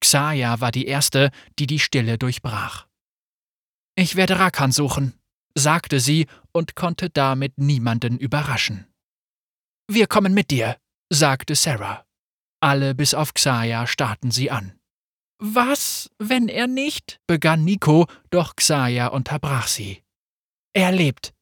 Xaya 0.00 0.60
war 0.60 0.72
die 0.72 0.86
Erste, 0.86 1.30
die 1.58 1.66
die 1.66 1.78
Stille 1.78 2.18
durchbrach. 2.18 2.86
Ich 3.96 4.16
werde 4.16 4.38
Rakan 4.38 4.72
suchen, 4.72 5.14
sagte 5.54 6.00
sie 6.00 6.26
und 6.52 6.74
konnte 6.74 7.10
damit 7.10 7.58
niemanden 7.58 8.16
überraschen. 8.16 8.86
Wir 9.88 10.06
kommen 10.06 10.34
mit 10.34 10.50
dir, 10.50 10.78
sagte 11.10 11.54
Sarah. 11.54 12.04
Alle 12.60 12.94
bis 12.94 13.14
auf 13.14 13.34
Xaya 13.34 13.86
starrten 13.86 14.30
sie 14.30 14.50
an. 14.50 14.78
Was, 15.38 16.10
wenn 16.18 16.48
er 16.48 16.66
nicht? 16.66 17.20
begann 17.26 17.64
Nico, 17.64 18.06
doch 18.30 18.56
Xaya 18.56 19.08
unterbrach 19.08 19.68
sie. 19.68 20.02
Er 20.72 20.90
lebt. 20.90 21.32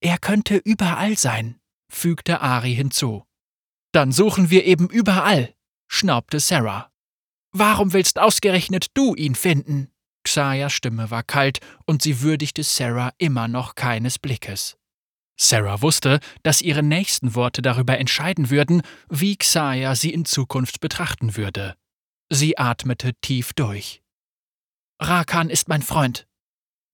Er 0.00 0.18
könnte 0.18 0.56
überall 0.56 1.16
sein, 1.16 1.58
fügte 1.92 2.40
Ari 2.40 2.74
hinzu. 2.74 3.24
Dann 3.92 4.12
suchen 4.12 4.50
wir 4.50 4.64
eben 4.64 4.88
überall, 4.88 5.54
schnaubte 5.88 6.38
Sarah. 6.38 6.92
Warum 7.52 7.92
willst 7.92 8.18
ausgerechnet 8.18 8.88
du 8.94 9.14
ihn 9.14 9.34
finden? 9.34 9.90
Xayas 10.22 10.72
Stimme 10.72 11.10
war 11.10 11.22
kalt 11.22 11.60
und 11.86 12.02
sie 12.02 12.20
würdigte 12.20 12.62
Sarah 12.62 13.12
immer 13.18 13.48
noch 13.48 13.74
keines 13.74 14.18
Blickes. 14.18 14.76
Sarah 15.36 15.82
wusste, 15.82 16.20
dass 16.42 16.62
ihre 16.62 16.82
nächsten 16.82 17.34
Worte 17.34 17.60
darüber 17.60 17.98
entscheiden 17.98 18.50
würden, 18.50 18.82
wie 19.08 19.36
Xaya 19.36 19.94
sie 19.94 20.12
in 20.12 20.24
Zukunft 20.24 20.80
betrachten 20.80 21.36
würde. 21.36 21.76
Sie 22.30 22.58
atmete 22.58 23.14
tief 23.20 23.52
durch. 23.52 24.02
Rakan 25.00 25.50
ist 25.50 25.68
mein 25.68 25.82
Freund. 25.82 26.26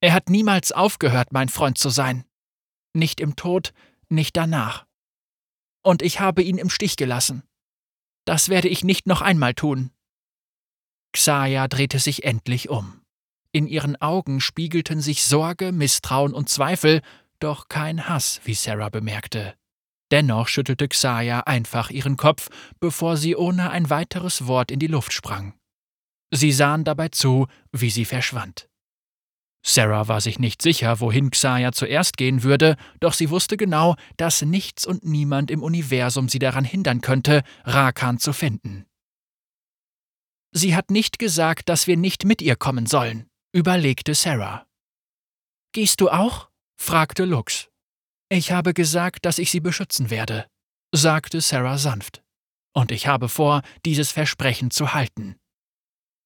Er 0.01 0.13
hat 0.13 0.29
niemals 0.29 0.73
aufgehört, 0.73 1.33
mein 1.33 1.49
Freund 1.49 1.79
zu 1.79 1.89
sein. 1.89 2.25
Nicht 2.93 3.21
im 3.21 3.37
Tod, 3.37 3.73
nicht 4.09 4.37
danach. 4.37 4.87
Und 5.85 6.03
ich 6.03 6.21
habe 6.21 6.43
ihn 6.43 6.59
im 6.59 6.71
Stich 6.71 6.97
gelassen. 6.97 7.45
Das 8.25 8.49
werde 8.49 8.69
ich 8.69 8.85
nicht 8.85 9.07
noch 9.07 9.23
einmal 9.23 9.55
tun. 9.55 9.91
Xaya 11.13 11.69
drehte 11.69 11.99
sich 11.99 12.25
endlich 12.25 12.69
um. 12.69 13.01
In 13.53 13.67
ihren 13.67 14.01
Augen 14.01 14.41
spiegelten 14.41 15.01
sich 15.01 15.25
Sorge, 15.25 15.73
Misstrauen 15.73 16.33
und 16.33 16.49
Zweifel, 16.49 17.03
doch 17.43 17.69
kein 17.69 18.09
Hass, 18.09 18.41
wie 18.45 18.55
Sarah 18.55 18.89
bemerkte. 18.89 19.55
Dennoch 20.11 20.49
schüttelte 20.49 20.89
Xaya 20.89 21.41
einfach 21.41 21.91
ihren 21.91 22.17
Kopf, 22.17 22.51
bevor 22.81 23.17
sie 23.17 23.35
ohne 23.35 23.71
ein 23.71 23.89
weiteres 23.89 24.47
Wort 24.47 24.71
in 24.71 24.79
die 24.79 24.87
Luft 24.87 25.13
sprang. 25.13 25.55
Sie 26.31 26.53
sahen 26.53 26.85
dabei 26.85 27.09
zu, 27.09 27.47
wie 27.73 27.91
sie 27.91 28.05
verschwand. 28.05 28.69
Sarah 29.65 30.09
war 30.09 30.21
sich 30.21 30.39
nicht 30.39 30.61
sicher, 30.61 31.01
wohin 31.01 31.31
Xaya 31.31 31.73
zuerst 31.73 32.17
gehen 32.17 32.43
würde, 32.43 32.77
doch 33.01 33.13
sie 33.13 33.31
wusste 33.31 33.57
genau, 33.57 33.97
dass 34.17 34.43
nichts 34.43 34.87
und 34.87 35.05
niemand 35.05 35.51
im 35.51 35.63
Universum 35.63 36.29
sie 36.29 36.41
daran 36.41 36.65
hindern 36.65 37.01
könnte, 37.01 37.43
Rakan 37.65 38.19
zu 38.19 38.33
finden. 38.33 38.87
Sie 40.53 40.75
hat 40.77 40.91
nicht 40.91 41.19
gesagt, 41.19 41.69
dass 41.69 41.87
wir 41.87 41.97
nicht 41.97 42.25
mit 42.25 42.43
ihr 42.43 42.57
kommen 42.57 42.87
sollen, 42.87 43.31
überlegte 43.53 44.15
Sarah. 44.15 44.67
Gehst 45.73 46.01
du 46.03 46.11
auch? 46.11 46.52
Fragte 46.83 47.25
Lux. 47.25 47.69
Ich 48.29 48.51
habe 48.51 48.75
gesagt, 48.75 49.25
dass 49.25 49.39
ich 49.39 49.51
sie 49.51 49.61
beschützen 49.61 50.11
werde, 50.11 50.47
sagte 50.93 51.41
Sarah 51.41 51.79
sanft. 51.79 52.25
Und 52.75 52.91
ich 52.91 53.07
habe 53.07 53.29
vor, 53.29 53.63
dieses 53.87 54.11
Versprechen 54.11 54.71
zu 54.73 54.93
halten. 54.93 55.37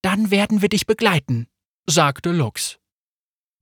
Dann 0.02 0.30
werden 0.30 0.62
wir 0.62 0.68
dich 0.68 0.86
begleiten, 0.86 1.46
sagte 1.86 2.32
Lux. 2.32 2.78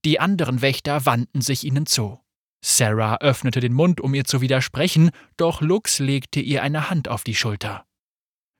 Die 0.04 0.20
anderen 0.20 0.62
Wächter 0.62 1.04
wandten 1.04 1.40
sich 1.40 1.64
ihnen 1.64 1.86
zu. 1.86 2.20
Sarah 2.64 3.18
öffnete 3.18 3.60
den 3.60 3.72
Mund, 3.72 4.00
um 4.00 4.14
ihr 4.14 4.24
zu 4.24 4.40
widersprechen, 4.40 5.10
doch 5.36 5.60
Lux 5.60 5.98
legte 5.98 6.40
ihr 6.40 6.62
eine 6.62 6.90
Hand 6.90 7.08
auf 7.08 7.24
die 7.24 7.34
Schulter. 7.34 7.84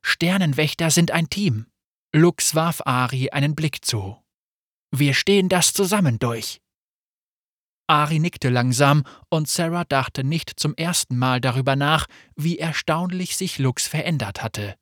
Sternenwächter 0.05 0.91
sind 0.91 1.13
ein 1.13 1.31
Team. 1.31 1.67
Lux 2.13 2.55
warf 2.55 2.83
Ari 2.85 3.31
einen 3.31 3.55
Blick 3.55 3.85
zu. 3.85 4.21
Wir 4.91 5.15
stehen 5.15 5.49
das 5.49 5.73
zusammen 5.73 6.19
durch. 6.19 6.61
Ari 7.87 8.19
nickte 8.19 8.49
langsam, 8.49 9.05
und 9.29 9.49
Sarah 9.49 9.85
dachte 9.85 10.25
nicht 10.25 10.59
zum 10.59 10.75
ersten 10.75 11.19
Mal 11.19 11.41
darüber 11.41 11.77
nach, 11.77 12.07
wie 12.35 12.59
erstaunlich 12.59 13.37
sich 13.37 13.59
Lux 13.59 13.87
verändert 13.87 14.43
hatte. 14.43 14.77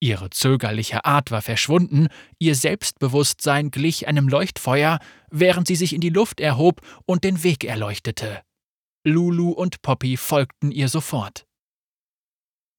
Ihre 0.00 0.30
zögerliche 0.30 1.04
Art 1.04 1.30
war 1.30 1.42
verschwunden, 1.42 2.08
ihr 2.38 2.54
Selbstbewusstsein 2.54 3.70
glich 3.70 4.06
einem 4.06 4.28
Leuchtfeuer, 4.28 5.00
während 5.30 5.66
sie 5.66 5.74
sich 5.74 5.92
in 5.92 6.00
die 6.00 6.10
Luft 6.10 6.40
erhob 6.40 6.82
und 7.04 7.24
den 7.24 7.42
Weg 7.42 7.64
erleuchtete. 7.64 8.42
Lulu 9.04 9.50
und 9.50 9.82
Poppy 9.82 10.16
folgten 10.16 10.70
ihr 10.70 10.88
sofort. 10.88 11.46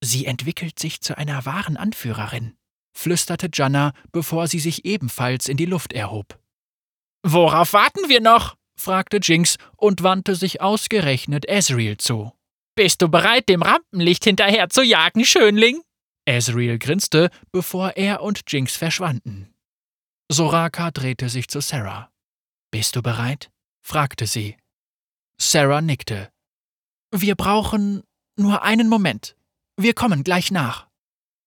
Sie 0.02 0.26
entwickelt 0.26 0.80
sich 0.80 1.02
zu 1.02 1.18
einer 1.18 1.46
wahren 1.46 1.76
Anführerin, 1.76 2.56
flüsterte 2.96 3.50
Janna, 3.52 3.94
bevor 4.12 4.48
sie 4.48 4.60
sich 4.60 4.86
ebenfalls 4.86 5.50
in 5.50 5.58
die 5.58 5.66
Luft 5.66 5.92
erhob. 5.92 6.40
Worauf 7.24 7.74
warten 7.74 8.08
wir 8.08 8.22
noch? 8.22 8.59
Fragte 8.80 9.18
Jinx 9.22 9.58
und 9.76 10.04
wandte 10.04 10.36
sich 10.36 10.62
ausgerechnet 10.62 11.48
Ezreal 11.48 11.98
zu. 11.98 12.32
Bist 12.76 13.02
du 13.02 13.10
bereit, 13.10 13.50
dem 13.50 13.62
Rampenlicht 13.62 14.24
hinterher 14.24 14.70
zu 14.70 14.82
jagen, 14.82 15.26
Schönling? 15.26 15.82
Ezreal 16.26 16.80
grinste, 16.80 17.30
bevor 17.52 17.98
er 17.98 18.22
und 18.22 18.44
Jinx 18.48 18.76
verschwanden. 18.78 19.54
Soraka 20.32 20.92
drehte 20.92 21.28
sich 21.28 21.48
zu 21.48 21.60
Sarah. 21.60 22.12
Bist 22.72 22.96
du 22.96 23.02
bereit? 23.02 23.52
fragte 23.82 24.28
sie. 24.28 24.56
Sarah 25.39 25.82
nickte. 25.82 26.32
Wir 27.12 27.36
brauchen 27.36 28.04
nur 28.38 28.62
einen 28.62 28.88
Moment. 28.88 29.36
Wir 29.76 29.94
kommen 29.94 30.24
gleich 30.24 30.52
nach. 30.52 30.88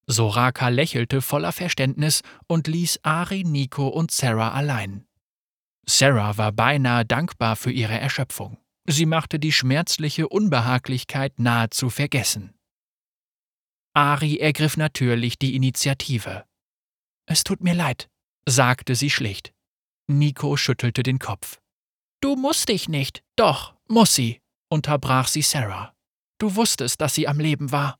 Soraka 0.07 0.69
lächelte 0.69 1.23
voller 1.23 1.53
Verständnis 1.53 2.23
und 2.49 2.67
ließ 2.67 3.01
Ari, 3.05 3.45
Nico 3.45 3.87
und 3.87 4.11
Sarah 4.11 4.53
allein. 4.53 5.07
Sarah 5.87 6.37
war 6.39 6.53
beinahe 6.53 7.05
dankbar 7.05 7.57
für 7.57 7.73
ihre 7.73 7.99
Erschöpfung. 7.99 8.59
Sie 8.87 9.07
machte 9.07 9.39
die 9.39 9.53
schmerzliche 9.53 10.29
Unbehaglichkeit 10.29 11.39
nahezu 11.39 11.91
vergessen. 11.91 12.55
Ari 13.95 14.39
ergriff 14.39 14.77
natürlich 14.77 15.39
die 15.39 15.55
Initiative. 15.55 16.45
Es 17.27 17.45
tut 17.45 17.63
mir 17.63 17.75
leid, 17.75 18.09
sagte 18.47 18.95
sie 18.95 19.11
schlicht. 19.11 19.53
Nico 20.09 20.57
schüttelte 20.57 21.03
den 21.03 21.19
Kopf. 21.19 21.61
Du 22.21 22.37
musst 22.37 22.69
dich 22.69 22.89
nicht. 22.89 23.23
Doch, 23.37 23.75
muss 23.89 24.15
sie, 24.15 24.41
unterbrach 24.69 25.29
sie 25.29 25.43
Sarah. 25.43 25.95
Du 26.39 26.57
wusstest, 26.57 27.01
dass 27.01 27.15
sie 27.15 27.29
am 27.29 27.39
Leben 27.39 27.71
war. 27.71 27.99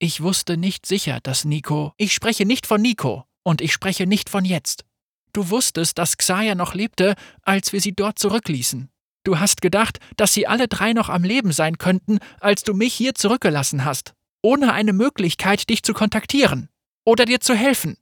Ich 0.00 0.22
wusste 0.22 0.56
nicht 0.56 0.86
sicher, 0.86 1.20
dass 1.20 1.44
Nico. 1.44 1.92
Ich 1.96 2.12
spreche 2.12 2.46
nicht 2.46 2.66
von 2.66 2.80
Nico 2.82 3.24
und 3.42 3.60
ich 3.60 3.72
spreche 3.72 4.06
nicht 4.06 4.28
von 4.28 4.44
jetzt. 4.44 4.84
Du 5.34 5.50
wusstest, 5.50 5.98
dass 5.98 6.16
Xaya 6.16 6.54
noch 6.54 6.72
lebte, 6.74 7.16
als 7.42 7.72
wir 7.72 7.80
sie 7.80 7.92
dort 7.92 8.18
zurückließen. 8.18 8.88
Du 9.24 9.40
hast 9.40 9.60
gedacht, 9.60 9.98
dass 10.16 10.32
sie 10.32 10.46
alle 10.46 10.68
drei 10.68 10.92
noch 10.92 11.08
am 11.08 11.24
Leben 11.24 11.52
sein 11.52 11.76
könnten, 11.76 12.20
als 12.40 12.62
du 12.62 12.72
mich 12.72 12.94
hier 12.94 13.14
zurückgelassen 13.14 13.84
hast, 13.84 14.14
ohne 14.42 14.72
eine 14.72 14.92
Möglichkeit, 14.92 15.68
dich 15.68 15.82
zu 15.82 15.92
kontaktieren 15.92 16.68
oder 17.04 17.24
dir 17.24 17.40
zu 17.40 17.54
helfen. 17.54 17.98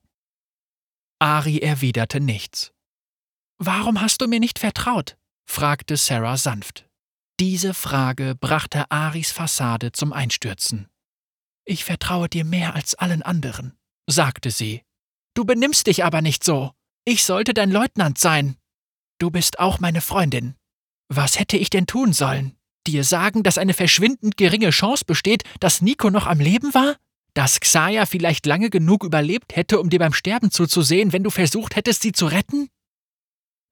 Ari 1.20 1.58
erwiderte 1.58 2.20
nichts. 2.20 2.72
Warum 3.58 4.00
hast 4.00 4.20
du 4.20 4.26
mir 4.26 4.40
nicht 4.40 4.58
vertraut? 4.58 5.16
fragte 5.48 5.96
Sarah 5.96 6.36
sanft. 6.36 6.88
Diese 7.40 7.74
Frage 7.74 8.34
brachte 8.34 8.90
Aris 8.90 9.32
Fassade 9.32 9.92
zum 9.92 10.12
Einstürzen. 10.12 10.88
Ich 11.64 11.84
vertraue 11.84 12.28
dir 12.28 12.44
mehr 12.44 12.74
als 12.74 12.94
allen 12.94 13.22
anderen, 13.22 13.78
sagte 14.08 14.50
sie. 14.50 14.82
Du 15.34 15.44
benimmst 15.44 15.86
dich 15.86 16.04
aber 16.04 16.20
nicht 16.20 16.44
so. 16.44 16.72
Ich 17.04 17.24
sollte 17.24 17.52
dein 17.52 17.72
Leutnant 17.72 18.18
sein. 18.18 18.56
Du 19.18 19.30
bist 19.30 19.58
auch 19.58 19.80
meine 19.80 20.00
Freundin. 20.00 20.54
Was 21.08 21.38
hätte 21.38 21.56
ich 21.56 21.68
denn 21.68 21.86
tun 21.86 22.12
sollen? 22.12 22.56
Dir 22.86 23.02
sagen, 23.02 23.42
dass 23.42 23.58
eine 23.58 23.74
verschwindend 23.74 24.36
geringe 24.36 24.70
Chance 24.70 25.04
besteht, 25.04 25.42
dass 25.58 25.82
Nico 25.82 26.10
noch 26.10 26.26
am 26.26 26.38
Leben 26.38 26.74
war? 26.74 26.96
Dass 27.34 27.58
Xaya 27.60 28.06
vielleicht 28.06 28.46
lange 28.46 28.70
genug 28.70 29.02
überlebt 29.02 29.56
hätte, 29.56 29.80
um 29.80 29.90
dir 29.90 29.98
beim 29.98 30.12
Sterben 30.12 30.50
zuzusehen, 30.52 31.12
wenn 31.12 31.24
du 31.24 31.30
versucht 31.30 31.74
hättest, 31.74 32.02
sie 32.02 32.12
zu 32.12 32.26
retten? 32.26 32.68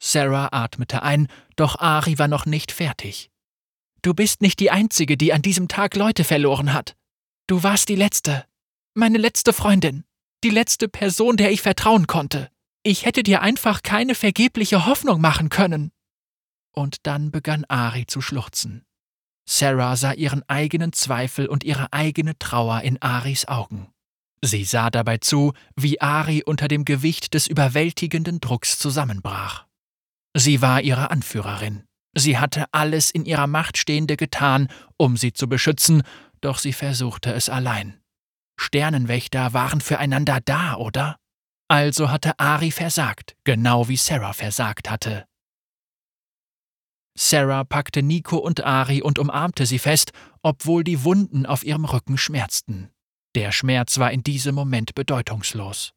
Sarah 0.03 0.49
atmete 0.51 1.03
ein, 1.03 1.29
doch 1.55 1.79
Ari 1.79 2.19
war 2.19 2.29
noch 2.29 2.47
nicht 2.47 2.73
fertig. 2.73 3.31
Du 4.03 4.13
bist 4.13 4.41
nicht 4.41 4.59
die 4.59 4.71
Einzige, 4.71 5.17
die 5.17 5.33
an 5.33 5.43
diesem 5.43 5.69
Tag 5.69 5.95
Leute 5.95 6.25
verloren 6.25 6.73
hat. 6.73 6.97
Du 7.47 7.63
warst 7.63 7.89
die 7.91 7.97
Letzte. 7.97 8.45
Meine 8.95 9.19
letzte 9.19 9.53
Freundin. 9.53 10.05
Die 10.43 10.51
letzte 10.51 10.89
Person, 10.89 11.37
der 11.37 11.53
ich 11.53 11.61
vertrauen 11.61 12.07
konnte. 12.07 12.51
Ich 12.83 13.05
hätte 13.05 13.23
dir 13.23 13.43
einfach 13.43 13.83
keine 13.83 14.15
vergebliche 14.15 14.87
Hoffnung 14.87 15.21
machen 15.21 15.51
können. 15.51 15.93
Und 16.73 17.07
dann 17.07 17.31
begann 17.31 17.65
Ari 17.67 18.07
zu 18.07 18.23
schluchzen. 18.23 18.87
Sarah 19.47 19.97
sah 19.97 20.13
ihren 20.13 20.49
eigenen 20.49 20.93
Zweifel 20.93 21.47
und 21.47 21.65
ihre 21.65 21.93
eigene 21.93 22.39
Trauer 22.39 22.83
in 22.83 23.03
Aris 23.03 23.49
Augen. 23.49 23.93
Sie 24.43 24.65
sah 24.65 24.89
dabei 24.89 25.19
zu, 25.19 25.53
wie 25.77 26.01
Ari 26.01 26.43
unter 26.45 26.69
dem 26.69 26.85
Gewicht 26.85 27.35
des 27.35 27.47
überwältigenden 27.47 28.41
Drucks 28.41 28.79
zusammenbrach. 28.79 29.67
Sie 30.35 30.63
war 30.63 30.81
ihre 30.81 31.11
Anführerin. 31.11 31.85
Sie 32.17 32.39
hatte 32.39 32.67
alles 32.73 33.11
in 33.11 33.25
ihrer 33.25 33.47
Macht 33.47 33.77
Stehende 33.77 34.17
getan, 34.17 34.69
um 34.97 35.17
sie 35.17 35.33
zu 35.33 35.49
beschützen, 35.49 36.03
doch 36.41 36.59
sie 36.59 36.73
versuchte 36.73 37.33
es 37.33 37.49
allein. 37.49 38.01
Sternenwächter 38.59 39.53
waren 39.53 39.81
füreinander 39.81 40.41
da, 40.45 40.77
oder? 40.77 41.17
Also 41.71 42.11
hatte 42.11 42.37
Ari 42.41 42.73
versagt, 42.73 43.37
genau 43.45 43.87
wie 43.87 43.97
Sarah 43.97 44.33
versagt 44.33 44.91
hatte. 44.91 45.25
Sarah 47.17 47.63
packte 47.63 48.03
Nico 48.03 48.39
und 48.39 48.65
Ari 48.65 49.03
und 49.03 49.21
umarmte 49.21 49.67
sie 49.67 49.79
fest, 49.79 50.11
obwohl 50.43 50.83
die 50.83 51.05
Wunden 51.05 51.47
auf 51.47 51.63
ihrem 51.63 51.85
Rücken 51.85 52.19
schmerzten. 52.19 52.91
Der 53.37 53.53
Schmerz 53.53 53.99
war 53.99 54.11
in 54.11 54.25
diesem 54.25 54.57
Moment 54.57 54.97
bedeutungslos. 54.97 55.93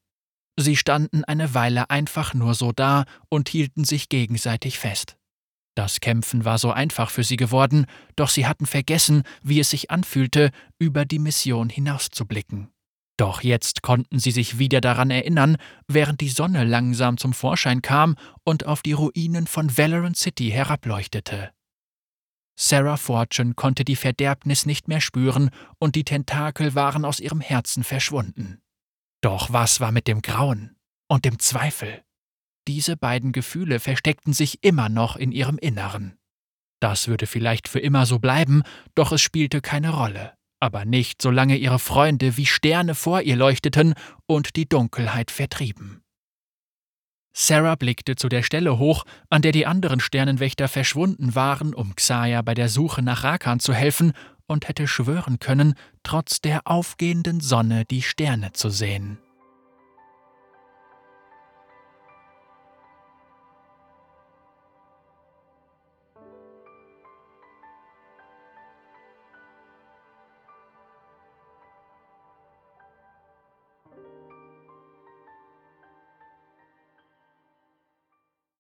Sie 0.60 0.76
standen 0.76 1.24
eine 1.24 1.56
Weile 1.56 1.90
einfach 1.90 2.36
nur 2.36 2.54
so 2.54 2.72
da 2.72 3.06
und 3.30 3.50
hielten 3.50 3.84
sich 3.84 4.10
gegenseitig 4.10 4.78
fest. 4.78 5.18
Das 5.74 6.02
Kämpfen 6.02 6.46
war 6.46 6.60
so 6.60 6.72
einfach 6.72 7.10
für 7.10 7.24
sie 7.24 7.38
geworden, 7.38 7.88
doch 8.16 8.30
sie 8.30 8.46
hatten 8.46 8.68
vergessen, 8.68 9.24
wie 9.42 9.60
es 9.60 9.72
sich 9.72 9.90
anfühlte, 9.90 10.52
über 10.78 11.06
die 11.06 11.18
Mission 11.18 11.70
hinauszublicken. 11.70 12.73
Doch 13.18 13.42
jetzt 13.42 13.84
konnten 13.84 14.18
sie 14.18 14.32
sich 14.32 14.58
wieder 14.58 14.82
daran 14.82 15.12
erinnern, 15.12 15.58
während 15.88 16.22
die 16.22 16.30
Sonne 16.30 16.64
langsam 16.64 17.18
zum 17.18 17.34
Vorschein 17.34 17.82
kam 17.82 18.16
und 18.44 18.66
auf 18.66 18.82
die 18.82 18.94
Ruinen 18.94 19.46
von 19.46 19.78
Valorant 19.78 20.18
City 20.18 20.50
herableuchtete. 20.50 21.52
Sarah 22.56 22.98
Fortune 22.98 23.54
konnte 23.56 23.84
die 23.84 23.96
Verderbnis 23.96 24.66
nicht 24.66 24.88
mehr 24.88 25.02
spüren 25.02 25.50
und 25.80 25.96
die 25.96 26.04
Tentakel 26.04 26.76
waren 26.76 27.06
aus 27.06 27.20
ihrem 27.20 27.42
Herzen 27.42 27.84
verschwunden. 27.84 28.62
Doch 29.22 29.52
was 29.52 29.80
war 29.80 29.92
mit 29.92 30.08
dem 30.08 30.22
Grauen 30.22 30.76
und 31.08 31.26
dem 31.26 31.40
Zweifel? 31.40 32.04
Diese 32.68 32.96
beiden 32.96 33.32
Gefühle 33.32 33.80
versteckten 33.80 34.34
sich 34.34 34.64
immer 34.64 34.90
noch 34.90 35.16
in 35.16 35.32
ihrem 35.32 35.58
Inneren. 35.58 36.18
Das 36.80 37.08
würde 37.08 37.28
vielleicht 37.28 37.68
für 37.68 37.80
immer 37.80 38.06
so 38.06 38.20
bleiben, 38.20 38.64
doch 38.96 39.12
es 39.12 39.22
spielte 39.22 39.62
keine 39.62 39.92
Rolle, 39.92 40.34
aber 40.64 40.86
nicht 40.86 41.22
solange 41.22 41.58
ihre 41.58 41.78
Freunde 41.78 42.38
wie 42.38 42.46
Sterne 42.46 42.96
vor 42.96 43.22
ihr 43.22 43.36
leuchteten 43.36 43.96
und 44.28 44.56
die 44.56 44.68
Dunkelheit 44.68 45.30
vertrieben. 45.30 46.02
Sarah 47.36 47.76
blickte 47.76 48.16
zu 48.16 48.30
der 48.30 48.44
Stelle 48.44 48.80
hoch, 48.80 49.04
an 49.30 49.42
der 49.42 49.52
die 49.52 49.66
anderen 49.66 50.00
Sternenwächter 50.00 50.70
verschwunden 50.70 51.36
waren, 51.36 51.74
um 51.74 51.96
Xaya 51.96 52.42
bei 52.44 52.54
der 52.54 52.70
Suche 52.70 53.02
nach 53.02 53.26
Rakan 53.26 53.60
zu 53.60 53.74
helfen, 53.74 54.14
und 54.46 54.68
hätte 54.68 54.88
schwören 54.88 55.40
können, 55.40 55.74
trotz 56.04 56.40
der 56.40 56.66
aufgehenden 56.66 57.42
Sonne 57.42 57.86
die 57.86 58.02
Sterne 58.02 58.54
zu 58.54 58.70
sehen. 58.70 59.18